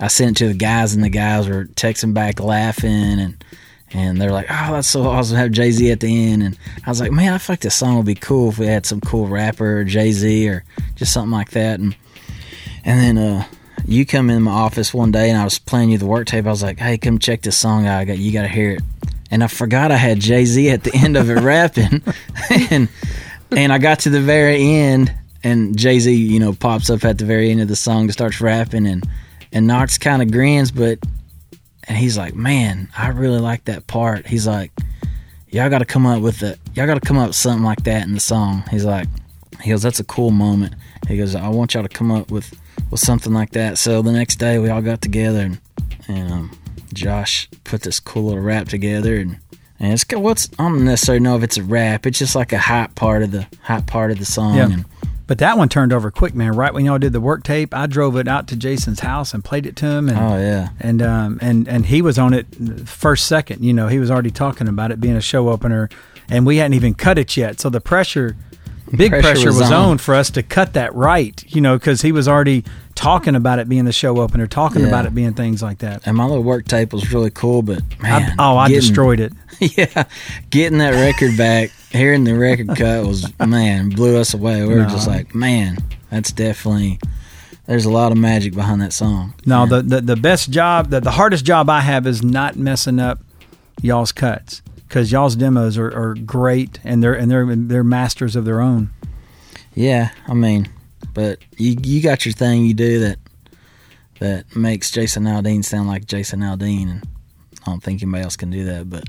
I 0.00 0.08
sent 0.08 0.32
it 0.32 0.44
to 0.44 0.48
the 0.48 0.58
guys, 0.58 0.94
and 0.94 1.02
the 1.02 1.08
guys 1.08 1.48
were 1.48 1.64
texting 1.64 2.14
back 2.14 2.40
laughing, 2.40 2.90
and 3.20 3.44
and 3.92 4.20
they're 4.20 4.32
like, 4.32 4.46
"Oh, 4.50 4.74
that's 4.74 4.88
so 4.88 5.02
awesome 5.04 5.36
have 5.36 5.50
Jay 5.50 5.70
Z 5.70 5.90
at 5.90 6.00
the 6.00 6.32
end." 6.32 6.42
And 6.42 6.58
I 6.84 6.90
was 6.90 7.00
like, 7.00 7.12
"Man, 7.12 7.32
I 7.32 7.40
like 7.48 7.60
this 7.60 7.74
song 7.74 7.96
would 7.96 8.06
be 8.06 8.14
cool 8.14 8.50
if 8.50 8.58
we 8.58 8.66
had 8.66 8.86
some 8.86 9.00
cool 9.00 9.26
rapper 9.26 9.78
or 9.78 9.84
Jay 9.84 10.12
Z 10.12 10.48
or 10.48 10.64
just 10.96 11.12
something 11.12 11.32
like 11.32 11.50
that." 11.50 11.80
And 11.80 11.96
and 12.84 13.00
then 13.00 13.18
uh, 13.18 13.44
you 13.86 14.04
come 14.06 14.30
in 14.30 14.42
my 14.42 14.52
office 14.52 14.92
one 14.92 15.10
day, 15.10 15.30
and 15.30 15.38
I 15.38 15.44
was 15.44 15.58
playing 15.58 15.90
you 15.90 15.98
the 15.98 16.06
work 16.06 16.26
tape. 16.26 16.46
I 16.46 16.50
was 16.50 16.62
like, 16.62 16.78
"Hey, 16.78 16.98
come 16.98 17.18
check 17.18 17.42
this 17.42 17.56
song 17.56 17.86
out. 17.86 17.98
I 17.98 18.04
got 18.04 18.18
you 18.18 18.32
got 18.32 18.42
to 18.42 18.48
hear 18.48 18.72
it." 18.72 18.82
And 19.30 19.44
I 19.44 19.46
forgot 19.46 19.90
I 19.90 19.96
had 19.96 20.20
Jay 20.20 20.44
Z 20.44 20.70
at 20.70 20.84
the 20.84 20.94
end 20.94 21.16
of 21.16 21.30
it 21.30 21.34
rapping, 21.40 22.02
and 22.70 22.88
and 23.50 23.72
I 23.72 23.78
got 23.78 24.00
to 24.00 24.10
the 24.10 24.20
very 24.20 24.62
end, 24.62 25.12
and 25.42 25.76
Jay 25.76 25.98
Z, 25.98 26.14
you 26.14 26.38
know, 26.38 26.52
pops 26.52 26.90
up 26.90 27.04
at 27.04 27.18
the 27.18 27.24
very 27.24 27.50
end 27.50 27.60
of 27.60 27.68
the 27.68 27.76
song 27.76 28.02
and 28.02 28.12
starts 28.12 28.40
rapping, 28.40 28.86
and 28.86 29.08
and 29.52 29.66
Knox 29.66 29.98
kind 29.98 30.22
of 30.22 30.30
grins, 30.30 30.70
but 30.70 30.98
and 31.84 31.96
he's 31.96 32.18
like, 32.18 32.34
"Man, 32.34 32.88
I 32.96 33.08
really 33.08 33.40
like 33.40 33.64
that 33.64 33.86
part." 33.86 34.26
He's 34.26 34.46
like, 34.46 34.72
"Y'all 35.48 35.70
got 35.70 35.78
to 35.78 35.84
come 35.84 36.06
up 36.06 36.22
with 36.22 36.42
it. 36.42 36.58
Y'all 36.74 36.86
got 36.86 36.94
to 36.94 37.06
come 37.06 37.18
up 37.18 37.28
with 37.28 37.36
something 37.36 37.64
like 37.64 37.84
that 37.84 38.06
in 38.06 38.14
the 38.14 38.20
song." 38.20 38.64
He's 38.70 38.84
like, 38.84 39.08
"He 39.62 39.70
goes, 39.70 39.82
that's 39.82 40.00
a 40.00 40.04
cool 40.04 40.30
moment." 40.30 40.74
He 41.08 41.16
goes, 41.16 41.34
"I 41.34 41.48
want 41.48 41.74
y'all 41.74 41.82
to 41.82 41.88
come 41.88 42.10
up 42.10 42.30
with 42.30 42.54
with 42.90 43.00
something 43.00 43.32
like 43.32 43.50
that." 43.52 43.78
So 43.78 44.02
the 44.02 44.12
next 44.12 44.36
day, 44.36 44.58
we 44.58 44.68
all 44.68 44.82
got 44.82 45.00
together, 45.00 45.40
and 45.40 45.60
and 46.08 46.32
um, 46.32 46.58
Josh 46.92 47.48
put 47.64 47.82
this 47.82 48.00
cool 48.00 48.24
little 48.24 48.42
rap 48.42 48.68
together, 48.68 49.16
and 49.16 49.38
and 49.80 49.92
it's 49.92 50.04
what's 50.12 50.50
I 50.58 50.64
don't 50.64 50.84
necessarily 50.84 51.20
know 51.20 51.36
if 51.36 51.42
it's 51.42 51.56
a 51.56 51.62
rap. 51.62 52.06
It's 52.06 52.18
just 52.18 52.34
like 52.34 52.52
a 52.52 52.58
hot 52.58 52.94
part 52.94 53.22
of 53.22 53.30
the 53.30 53.46
hot 53.62 53.86
part 53.86 54.10
of 54.10 54.18
the 54.18 54.24
song. 54.24 54.56
Yeah. 54.56 54.70
And, 54.70 54.84
But 55.28 55.38
that 55.38 55.58
one 55.58 55.68
turned 55.68 55.92
over 55.92 56.10
quick, 56.10 56.34
man. 56.34 56.52
Right 56.56 56.72
when 56.72 56.86
y'all 56.86 56.98
did 56.98 57.12
the 57.12 57.20
work 57.20 57.44
tape, 57.44 57.74
I 57.74 57.86
drove 57.86 58.16
it 58.16 58.26
out 58.26 58.48
to 58.48 58.56
Jason's 58.56 59.00
house 59.00 59.34
and 59.34 59.44
played 59.44 59.66
it 59.66 59.76
to 59.76 59.86
him, 59.86 60.08
and 60.08 60.18
oh 60.18 60.38
yeah, 60.38 60.70
and 60.80 61.02
um 61.02 61.38
and 61.42 61.68
and 61.68 61.84
he 61.86 62.00
was 62.00 62.18
on 62.18 62.32
it 62.32 62.46
first 62.88 63.26
second. 63.26 63.62
You 63.62 63.74
know, 63.74 63.88
he 63.88 63.98
was 63.98 64.10
already 64.10 64.30
talking 64.30 64.66
about 64.66 64.90
it 64.90 65.00
being 65.02 65.16
a 65.16 65.20
show 65.20 65.50
opener, 65.50 65.90
and 66.30 66.46
we 66.46 66.56
hadn't 66.56 66.74
even 66.74 66.94
cut 66.94 67.18
it 67.18 67.36
yet. 67.36 67.60
So 67.60 67.68
the 67.68 67.80
pressure, 67.80 68.36
big 68.96 69.10
Pressure 69.10 69.22
pressure, 69.22 69.46
was 69.48 69.58
was, 69.60 69.70
on. 69.70 69.90
on. 69.90 69.98
for 69.98 70.14
us 70.14 70.30
to 70.30 70.42
cut 70.42 70.72
that 70.74 70.94
right. 70.94 71.42
You 71.48 71.60
know, 71.60 71.78
because 71.78 72.02
he 72.02 72.12
was 72.12 72.26
already 72.28 72.64
talking 72.94 73.34
about 73.36 73.58
it 73.58 73.68
being 73.68 73.84
the 73.84 73.92
show 73.92 74.20
opener, 74.20 74.46
talking 74.46 74.82
Yeah. 74.82 74.88
about 74.88 75.06
it 75.06 75.14
being 75.14 75.34
things 75.34 75.62
like 75.62 75.78
that. 75.78 76.06
and 76.06 76.16
my 76.16 76.24
little 76.24 76.42
work 76.42 76.66
tape 76.66 76.92
was 76.92 77.12
really 77.12 77.30
cool, 77.30 77.62
but 77.62 77.80
man, 78.00 78.34
I, 78.38 78.52
oh, 78.52 78.56
I 78.56 78.68
getting- 78.68 78.80
destroyed 78.80 79.20
it. 79.20 79.32
yeah, 79.60 80.04
getting 80.50 80.78
that 80.78 80.90
record 80.94 81.36
back, 81.36 81.70
hearing 81.90 82.24
the 82.24 82.36
record 82.36 82.68
cut 82.76 83.06
was 83.06 83.26
man 83.44 83.88
blew 83.90 84.16
us 84.18 84.34
away. 84.34 84.62
We 84.62 84.74
were 84.74 84.82
No. 84.82 84.88
just 84.88 85.06
like, 85.06 85.34
man, 85.34 85.78
that's 86.10 86.32
definitely. 86.32 86.98
There's 87.66 87.84
a 87.84 87.90
lot 87.90 88.12
of 88.12 88.18
magic 88.18 88.54
behind 88.54 88.80
that 88.80 88.94
song. 88.94 89.34
No, 89.44 89.66
the, 89.66 89.82
the 89.82 90.00
the 90.00 90.16
best 90.16 90.48
job, 90.50 90.88
the, 90.88 91.00
the 91.00 91.10
hardest 91.10 91.44
job 91.44 91.68
I 91.68 91.80
have 91.82 92.06
is 92.06 92.22
not 92.22 92.56
messing 92.56 92.98
up 92.98 93.20
y'all's 93.82 94.10
cuts 94.10 94.62
because 94.88 95.12
y'all's 95.12 95.36
demos 95.36 95.76
are, 95.76 95.94
are 95.94 96.14
great 96.14 96.80
and 96.82 97.02
they're 97.02 97.14
and 97.14 97.30
they're 97.30 97.54
they're 97.54 97.84
masters 97.84 98.34
of 98.34 98.44
their 98.44 98.60
own. 98.60 98.90
Yeah, 99.74 100.10
I 100.26 100.34
mean, 100.34 100.68
but 101.14 101.38
you 101.56 101.76
you 101.82 102.02
got 102.02 102.24
your 102.24 102.32
thing 102.32 102.64
you 102.64 102.74
do 102.74 103.00
that 103.00 103.18
that 104.18 104.56
makes 104.56 104.90
Jason 104.90 105.24
Aldean 105.24 105.64
sound 105.64 105.88
like 105.88 106.06
Jason 106.06 106.40
Aldean, 106.40 106.90
and 106.90 107.08
I 107.62 107.70
don't 107.70 107.82
think 107.82 108.02
anybody 108.02 108.24
else 108.24 108.36
can 108.36 108.50
do 108.50 108.64
that. 108.64 108.90
But 108.90 109.04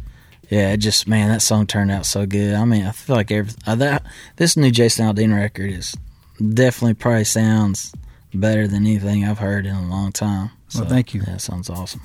yeah, 0.50 0.74
it 0.74 0.78
just 0.78 1.08
man, 1.08 1.30
that 1.30 1.42
song 1.42 1.66
turned 1.66 1.92
out 1.92 2.06
so 2.06 2.26
good. 2.26 2.56
I 2.56 2.66
mean, 2.66 2.86
I 2.86 2.92
feel 2.92 3.16
like 3.16 3.32
every 3.32 3.54
uh, 3.66 3.76
that 3.76 4.06
this 4.36 4.58
new 4.58 4.72
Jason 4.72 5.06
Aldean 5.06 5.36
record 5.36 5.72
is 5.72 5.96
definitely 6.54 6.96
probably 6.96 7.24
sounds 7.24 7.94
better 8.34 8.68
than 8.68 8.86
anything 8.86 9.26
I've 9.26 9.40
heard 9.40 9.66
in 9.66 9.76
a 9.76 9.90
long 9.90 10.12
time. 10.12 10.52
Well, 10.76 10.86
thank 10.86 11.14
you. 11.14 11.22
Yeah, 11.26 11.36
it 11.36 11.42
sounds 11.42 11.70
awesome. 11.70 12.02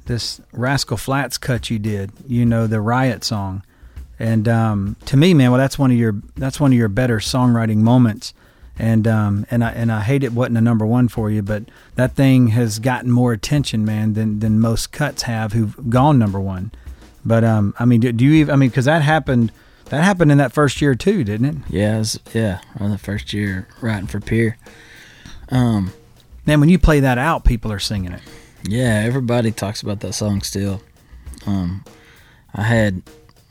this 0.07 0.40
Rascal 0.52 0.96
Flatts 0.96 1.37
cut 1.37 1.68
you 1.68 1.79
did? 1.79 2.11
You 2.26 2.46
know 2.46 2.66
the 2.66 2.81
Riot 2.81 3.24
song, 3.24 3.62
and 4.18 4.48
um, 4.48 4.96
to 5.05 5.18
me, 5.18 5.35
man, 5.35 5.50
well, 5.50 5.61
that's 5.61 5.79
one 5.79 5.90
of 5.90 5.98
your 5.98 6.14
that's 6.35 6.59
one 6.59 6.72
of 6.72 6.79
your 6.79 6.88
better 6.88 7.18
songwriting 7.18 7.83
moments. 7.83 8.33
And 8.78 9.06
um 9.06 9.46
and 9.50 9.62
I 9.62 9.70
and 9.70 9.92
I 9.92 10.00
hate 10.00 10.24
it 10.24 10.32
wasn't 10.32 10.58
a 10.58 10.60
number 10.60 10.84
one 10.84 11.08
for 11.08 11.30
you, 11.30 11.42
but 11.42 11.64
that 11.94 12.14
thing 12.14 12.48
has 12.48 12.78
gotten 12.78 13.10
more 13.10 13.32
attention, 13.32 13.84
man, 13.84 14.14
than 14.14 14.40
than 14.40 14.58
most 14.58 14.90
cuts 14.90 15.22
have 15.22 15.52
who've 15.52 15.90
gone 15.90 16.18
number 16.18 16.40
one. 16.40 16.72
But 17.24 17.44
um, 17.44 17.74
I 17.78 17.84
mean, 17.84 18.00
do, 18.00 18.12
do 18.12 18.24
you 18.24 18.32
even? 18.34 18.52
I 18.52 18.56
mean, 18.56 18.68
because 18.68 18.84
that 18.87 19.02
happened. 19.02 19.52
That 19.90 20.02
happened 20.02 20.32
in 20.32 20.38
that 20.38 20.52
first 20.52 20.80
year 20.80 20.94
too, 20.94 21.24
didn't 21.24 21.46
it? 21.46 21.56
Yeah, 21.68 21.96
it 21.96 21.98
was, 21.98 22.20
yeah, 22.32 22.60
on 22.80 22.90
the 22.90 22.98
first 22.98 23.32
year 23.32 23.68
writing 23.82 24.06
for 24.06 24.18
Peer. 24.18 24.56
Um, 25.50 25.92
Man, 26.46 26.60
when 26.60 26.68
you 26.68 26.78
play 26.78 27.00
that 27.00 27.16
out, 27.16 27.44
people 27.44 27.72
are 27.72 27.78
singing 27.78 28.12
it. 28.12 28.20
Yeah, 28.68 29.02
everybody 29.04 29.50
talks 29.50 29.82
about 29.82 30.00
that 30.00 30.12
song 30.12 30.42
still. 30.42 30.82
Um, 31.46 31.84
I 32.54 32.62
had 32.62 33.02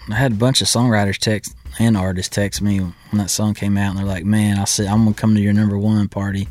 I 0.09 0.15
had 0.15 0.33
a 0.33 0.36
bunch 0.36 0.62
of 0.62 0.67
songwriters 0.67 1.17
text 1.17 1.55
and 1.79 1.97
artists 1.97 2.33
text 2.33 2.62
me 2.62 2.79
when 2.79 2.93
that 3.13 3.29
song 3.29 3.53
came 3.53 3.77
out, 3.77 3.91
and 3.91 3.99
they're 3.99 4.05
like, 4.05 4.25
"Man, 4.25 4.59
I 4.59 4.65
said 4.65 4.88
I'm 4.88 5.03
gonna 5.03 5.15
come 5.15 5.36
to 5.36 5.41
your 5.41 5.53
number 5.53 5.77
one 5.77 6.07
party." 6.07 6.47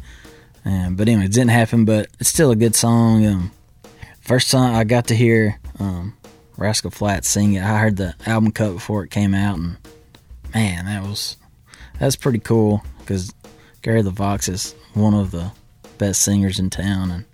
Um, 0.65 0.95
but 0.95 1.09
anyway, 1.09 1.27
it 1.27 1.33
didn't 1.33 1.51
happen. 1.51 1.85
But 1.85 2.09
it's 2.21 2.29
still 2.29 2.51
a 2.51 2.57
good 2.57 2.75
song. 2.75 3.27
Um, 3.27 3.51
first 4.21 4.51
time 4.51 4.75
I 4.75 4.85
got 4.85 5.09
to 5.09 5.17
hear 5.17 5.59
um, 5.79 6.15
Rascal 6.57 6.91
Flatts 6.91 7.29
sing 7.29 7.55
it, 7.55 7.63
I 7.63 7.79
heard 7.79 7.97
the 7.97 8.15
album 8.27 8.53
cut 8.53 8.73
before 8.73 9.05
it 9.05 9.11
came 9.11 9.35
out, 9.35 9.59
and 9.59 9.77
man, 10.55 10.87
that 10.87 11.03
was 11.03 11.37
that's 11.99 12.17
pretty 12.17 12.39
cool 12.39 12.83
because 12.99 13.35
Gary 13.83 14.03
LeVox 14.03 14.49
is 14.49 14.75
one 14.95 15.15
of 15.15 15.31
the 15.31 15.53
best 15.99 16.23
singers 16.23 16.59
in 16.59 16.71
town, 16.71 17.11
and 17.11 17.25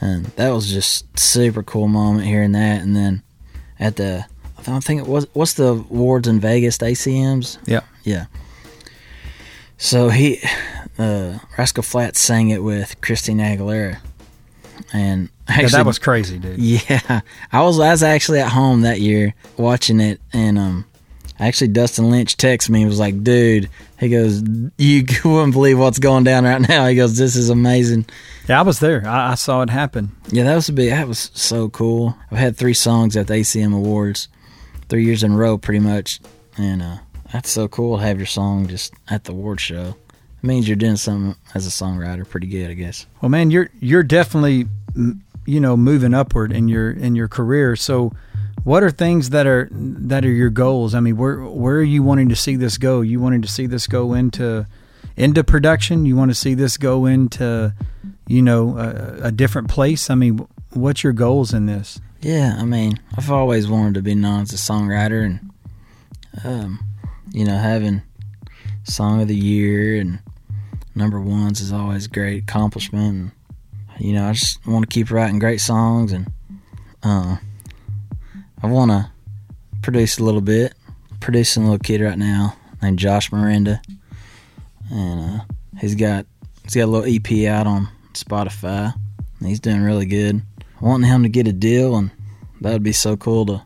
and 0.00 0.26
that 0.36 0.50
was 0.50 0.70
just 0.70 1.18
super 1.18 1.62
cool 1.62 1.86
moment 1.86 2.26
hearing 2.26 2.52
that. 2.52 2.82
And 2.82 2.96
then 2.96 3.22
at 3.78 3.96
the, 3.96 4.26
I 4.68 4.70
don't 4.72 4.84
think 4.84 5.00
it 5.00 5.06
was 5.06 5.26
what's 5.32 5.54
the 5.54 5.68
awards 5.68 6.28
in 6.28 6.40
Vegas, 6.40 6.78
the 6.78 6.86
ACMs. 6.86 7.58
Yeah. 7.66 7.80
Yeah. 8.04 8.26
So 9.78 10.10
he, 10.10 10.40
uh, 10.98 11.38
Rascal 11.58 11.82
Flatts 11.82 12.20
sang 12.20 12.50
it 12.50 12.62
with 12.62 13.00
Christina 13.00 13.42
Aguilera, 13.42 13.98
and 14.92 15.28
Yeah, 15.48 15.66
that 15.68 15.84
was 15.86 15.98
crazy, 15.98 16.38
dude. 16.38 16.58
yeah, 16.58 17.20
I 17.50 17.62
was 17.62 17.80
I 17.80 17.90
was 17.90 18.02
actually 18.04 18.38
at 18.40 18.52
home 18.52 18.82
that 18.82 19.00
year 19.00 19.34
watching 19.56 19.98
it, 20.00 20.20
and 20.32 20.56
um, 20.58 20.84
actually 21.40 21.68
Dustin 21.68 22.10
Lynch 22.10 22.36
texted 22.36 22.70
me 22.70 22.82
and 22.82 22.90
was 22.90 23.00
like, 23.00 23.24
"Dude," 23.24 23.68
he 23.98 24.08
goes, 24.08 24.40
"You 24.78 25.04
wouldn't 25.24 25.52
believe 25.52 25.80
what's 25.80 25.98
going 25.98 26.22
down 26.22 26.44
right 26.44 26.60
now." 26.60 26.86
He 26.86 26.94
goes, 26.94 27.16
"This 27.18 27.34
is 27.34 27.50
amazing." 27.50 28.06
Yeah, 28.48 28.60
I 28.60 28.62
was 28.62 28.78
there. 28.78 29.04
I, 29.06 29.32
I 29.32 29.34
saw 29.34 29.62
it 29.62 29.70
happen. 29.70 30.12
Yeah, 30.30 30.44
that 30.44 30.54
was 30.54 30.68
a 30.68 30.72
big. 30.72 30.90
That 30.90 31.08
was 31.08 31.32
so 31.34 31.68
cool. 31.70 32.16
I've 32.30 32.38
had 32.38 32.56
three 32.56 32.74
songs 32.74 33.16
at 33.16 33.26
the 33.26 33.34
ACM 33.34 33.74
Awards, 33.74 34.28
three 34.92 35.06
years 35.06 35.22
in 35.22 35.32
a 35.32 35.36
row, 35.36 35.56
pretty 35.56 35.80
much, 35.80 36.20
and 36.58 36.82
uh, 36.82 36.98
that's 37.32 37.50
so 37.50 37.66
cool 37.66 37.96
to 37.96 38.04
have 38.04 38.18
your 38.18 38.26
song 38.26 38.68
just 38.68 38.92
at 39.08 39.24
the 39.24 39.32
award 39.32 39.58
show. 39.58 39.96
It 40.42 40.46
means 40.46 40.68
you're 40.68 40.76
doing 40.76 40.96
something 40.96 41.34
as 41.54 41.66
a 41.66 41.70
songwriter 41.70 42.28
pretty 42.28 42.46
good, 42.46 42.70
I 42.70 42.74
guess. 42.74 43.06
Well, 43.22 43.30
man, 43.30 43.50
you're 43.50 43.70
you're 43.80 44.02
definitely 44.02 44.66
you 45.46 45.60
know 45.60 45.78
moving 45.78 46.12
upward 46.12 46.52
in 46.52 46.68
your 46.68 46.90
in 46.90 47.16
your 47.16 47.26
career. 47.26 47.74
So, 47.74 48.12
what 48.64 48.82
are 48.82 48.90
things 48.90 49.30
that 49.30 49.46
are 49.46 49.70
that 49.72 50.26
are 50.26 50.30
your 50.30 50.50
goals? 50.50 50.94
I 50.94 51.00
mean, 51.00 51.16
where 51.16 51.38
where 51.38 51.76
are 51.76 51.82
you 51.82 52.02
wanting 52.02 52.28
to 52.28 52.36
see 52.36 52.56
this 52.56 52.76
go? 52.76 53.00
You 53.00 53.18
wanting 53.18 53.40
to 53.40 53.48
see 53.48 53.64
this 53.64 53.86
go 53.86 54.12
into 54.12 54.66
into 55.16 55.42
production? 55.42 56.04
You 56.04 56.16
want 56.16 56.32
to 56.32 56.34
see 56.34 56.52
this 56.52 56.76
go 56.76 57.06
into 57.06 57.72
you 58.26 58.42
know 58.42 58.76
a, 58.76 59.28
a 59.28 59.32
different 59.32 59.70
place? 59.70 60.10
I 60.10 60.16
mean, 60.16 60.46
what's 60.74 61.02
your 61.02 61.14
goals 61.14 61.54
in 61.54 61.64
this? 61.64 61.98
Yeah, 62.22 62.54
I 62.56 62.64
mean, 62.64 63.00
I've 63.18 63.32
always 63.32 63.66
wanted 63.66 63.94
to 63.94 64.02
be 64.02 64.14
known 64.14 64.42
as 64.42 64.52
a 64.52 64.56
songwriter, 64.56 65.24
and 65.24 65.50
um, 66.44 66.78
you 67.32 67.44
know, 67.44 67.56
having 67.56 68.02
song 68.84 69.20
of 69.20 69.26
the 69.26 69.34
year 69.34 70.00
and 70.00 70.20
number 70.94 71.20
ones 71.20 71.60
is 71.60 71.72
always 71.72 72.06
a 72.06 72.08
great 72.08 72.44
accomplishment. 72.44 73.32
And, 73.96 74.04
you 74.06 74.12
know, 74.12 74.28
I 74.28 74.34
just 74.34 74.64
want 74.64 74.88
to 74.88 74.94
keep 74.94 75.10
writing 75.10 75.40
great 75.40 75.60
songs, 75.60 76.12
and 76.12 76.30
uh, 77.02 77.38
I 78.62 78.66
want 78.68 78.92
to 78.92 79.10
produce 79.82 80.18
a 80.18 80.24
little 80.24 80.40
bit. 80.40 80.74
Producing 81.18 81.64
a 81.64 81.66
little 81.66 81.78
kid 81.80 82.02
right 82.02 82.18
now 82.18 82.56
named 82.80 83.00
Josh 83.00 83.32
Mirenda, 83.32 83.80
and 84.92 85.40
uh, 85.40 85.44
he's 85.80 85.96
got 85.96 86.26
he's 86.62 86.76
got 86.76 86.84
a 86.84 86.86
little 86.86 87.12
EP 87.12 87.48
out 87.48 87.66
on 87.66 87.88
Spotify. 88.12 88.94
He's 89.40 89.58
doing 89.58 89.82
really 89.82 90.06
good 90.06 90.42
wanting 90.82 91.08
him 91.08 91.22
to 91.22 91.28
get 91.28 91.48
a 91.48 91.52
deal, 91.52 91.96
and 91.96 92.10
that 92.60 92.72
would 92.72 92.82
be 92.82 92.92
so 92.92 93.16
cool 93.16 93.46
to 93.46 93.62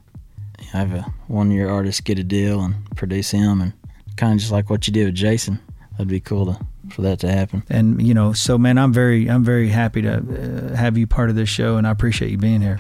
have 0.71 0.93
a 0.93 1.03
one 1.27 1.51
year 1.51 1.69
artist 1.69 2.05
get 2.05 2.19
a 2.19 2.25
deal 2.25 2.61
and 2.61 2.89
produce 2.95 3.31
him, 3.33 3.61
and 3.61 3.73
kind 4.17 4.35
of 4.35 4.39
just 4.39 4.53
like 4.53 4.71
what 4.71 4.87
you 4.87 4.93
did 4.93 5.07
with 5.07 5.15
Jason. 5.15 5.59
That'd 5.93 6.09
be 6.09 6.21
cool 6.21 6.47
to 6.47 6.59
for 6.91 7.03
that 7.03 7.19
to 7.21 7.33
happen. 7.33 7.65
And 7.69 8.01
you 8.01 8.15
know, 8.15 8.33
so 8.33 8.59
man, 8.59 8.79
I'm 8.79 8.93
very 8.93 9.29
I'm 9.29 9.43
very 9.43 9.71
happy 9.71 10.03
to 10.03 10.19
uh, 10.19 10.77
have 10.77 10.97
you 10.97 11.07
part 11.07 11.31
of 11.31 11.37
this 11.37 11.49
show, 11.49 11.77
and 11.77 11.87
I 11.87 11.91
appreciate 11.91 12.31
you 12.31 12.39
being 12.39 12.61
here. 12.61 12.77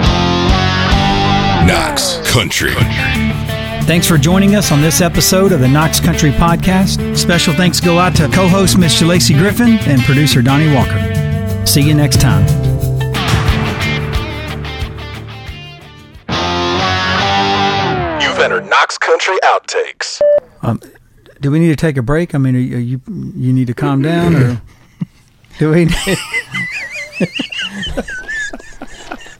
Knox 1.66 2.18
Country. 2.30 2.74
Thanks 3.86 4.06
for 4.06 4.18
joining 4.18 4.56
us 4.56 4.72
on 4.72 4.82
this 4.82 5.00
episode 5.00 5.52
of 5.52 5.60
the 5.60 5.68
Knox 5.68 6.00
Country 6.00 6.30
Podcast. 6.30 7.16
Special 7.16 7.54
thanks 7.54 7.80
go 7.80 7.98
out 7.98 8.16
to 8.16 8.28
co-host 8.28 8.78
Miss 8.78 9.00
Lacey 9.00 9.34
Griffin 9.34 9.78
and 9.80 10.02
producer 10.02 10.42
Donnie 10.42 10.72
Walker. 10.74 11.64
See 11.66 11.82
you 11.82 11.94
next 11.94 12.20
time. 12.20 12.65
You've 18.36 18.44
entered 18.44 18.68
Knox 18.68 18.98
Country 18.98 19.36
Outtakes. 19.44 20.20
Um, 20.60 20.78
do 21.40 21.50
we 21.50 21.58
need 21.58 21.68
to 21.68 21.76
take 21.76 21.96
a 21.96 22.02
break? 22.02 22.34
I 22.34 22.38
mean, 22.38 22.54
are 22.54 22.58
you, 22.58 22.76
are 22.76 22.80
you 22.80 23.00
you 23.34 23.50
need 23.50 23.66
to 23.68 23.72
calm 23.72 24.02
down, 24.02 24.36
or 24.36 24.60
do 25.58 25.70
we? 25.70 25.86
Need- 25.86 25.94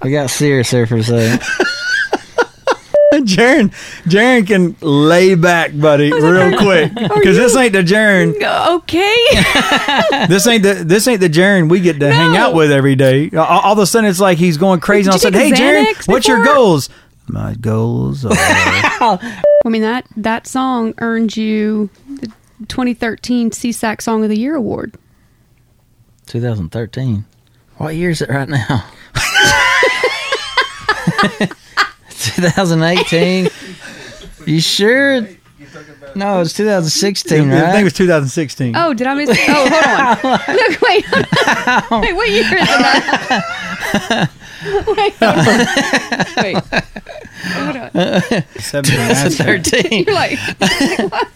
We 0.03 0.13
got 0.13 0.31
serious 0.31 0.71
there 0.71 0.87
for 0.87 0.97
a 0.97 1.03
second. 1.03 1.41
Jaron, 3.27 3.71
Jaron 4.05 4.47
can 4.47 4.77
lay 4.81 5.35
back, 5.35 5.73
buddy, 5.79 6.11
real 6.13 6.57
quick, 6.59 6.95
because 6.95 7.37
this 7.37 7.55
ain't 7.57 7.73
the 7.75 7.83
Jaron. 7.83 8.35
Okay. 8.77 9.15
This 10.29 10.47
ain't 10.47 10.63
the 10.63 10.75
this 10.75 11.07
ain't 11.07 11.21
the 11.21 11.29
Jaron 11.29 11.69
we 11.69 11.81
get 11.81 12.01
to 12.01 12.11
hang 12.13 12.35
out 12.37 12.55
with 12.55 12.73
every 12.73 12.95
day. 12.95 13.29
All, 13.31 13.41
all 13.45 13.73
of 13.75 13.79
a 13.79 13.87
sudden, 13.87 14.09
it's 14.09 14.21
like 14.21 14.39
he's 14.39 14.57
going 14.57 14.81
crazy. 14.81 15.11
Did 15.11 15.15
I 15.15 15.19
said, 15.19 15.35
"Hey, 15.35 15.51
take 15.51 15.61
a 15.61 15.63
Jaron, 15.63 16.09
what's 16.09 16.27
your 16.27 16.43
goals?" 16.45 16.89
My 17.29 17.55
goals 17.55 18.25
are 18.25 18.31
I 18.35 19.19
mean 19.65 19.83
that 19.83 20.07
that 20.17 20.47
song 20.47 20.95
earned 20.99 21.37
you 21.37 21.91
the 22.09 22.29
2013 22.69 23.51
SESAC 23.51 24.01
Song 24.01 24.23
of 24.23 24.31
the 24.31 24.39
Year 24.39 24.55
award. 24.55 24.95
2013. 26.27 27.25
What 27.79 27.95
year 27.95 28.11
is 28.11 28.23
it 28.23 28.29
right 28.31 28.49
now? 28.49 28.85
2018. 32.11 33.49
You 34.47 34.61
sure? 34.61 35.27
No, 36.15 36.41
it's 36.41 36.53
2016, 36.55 37.51
I 37.53 37.73
think 37.73 37.81
it 37.81 37.85
was 37.85 37.93
2016. 37.93 38.75
Oh, 38.77 38.95
did 38.95 39.07
I 39.07 39.15
miss? 39.15 39.29
Oh, 39.31 39.69
hold 39.69 39.85
on. 39.85 40.17
Look, 40.57 40.81
wait. 40.81 41.05
wait, 41.91 42.13
what 42.15 42.31
year 42.31 42.57
is 42.57 42.69
it? 44.11 44.29
That? 44.85 46.33
wait. 46.37 46.65
wait. 46.73 46.83
Hold 47.53 47.77
on. 47.77 48.61
17, 48.61 49.09
that's- 49.09 49.37
13. 49.37 50.05
You're 50.05 50.15
like, 50.15 50.39
what? 51.11 51.29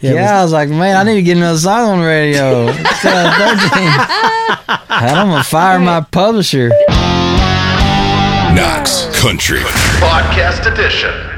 Yeah, 0.00 0.38
I 0.38 0.42
was 0.42 0.52
like, 0.52 0.68
man, 0.68 0.96
I 0.96 1.02
need 1.04 1.14
to 1.14 1.22
get 1.22 1.36
another 1.38 1.58
song 1.58 1.90
on 1.90 2.00
the 2.00 2.06
radio. 2.06 2.66
It's 2.68 3.02
2013. 3.02 3.88
And 4.68 5.16
I'm 5.16 5.28
gonna 5.28 5.42
fire 5.44 5.78
my 5.78 6.02
publisher. 6.02 6.68
Knox 8.54 9.06
Country. 9.20 9.60
Podcast 10.00 10.70
Edition. 10.70 11.33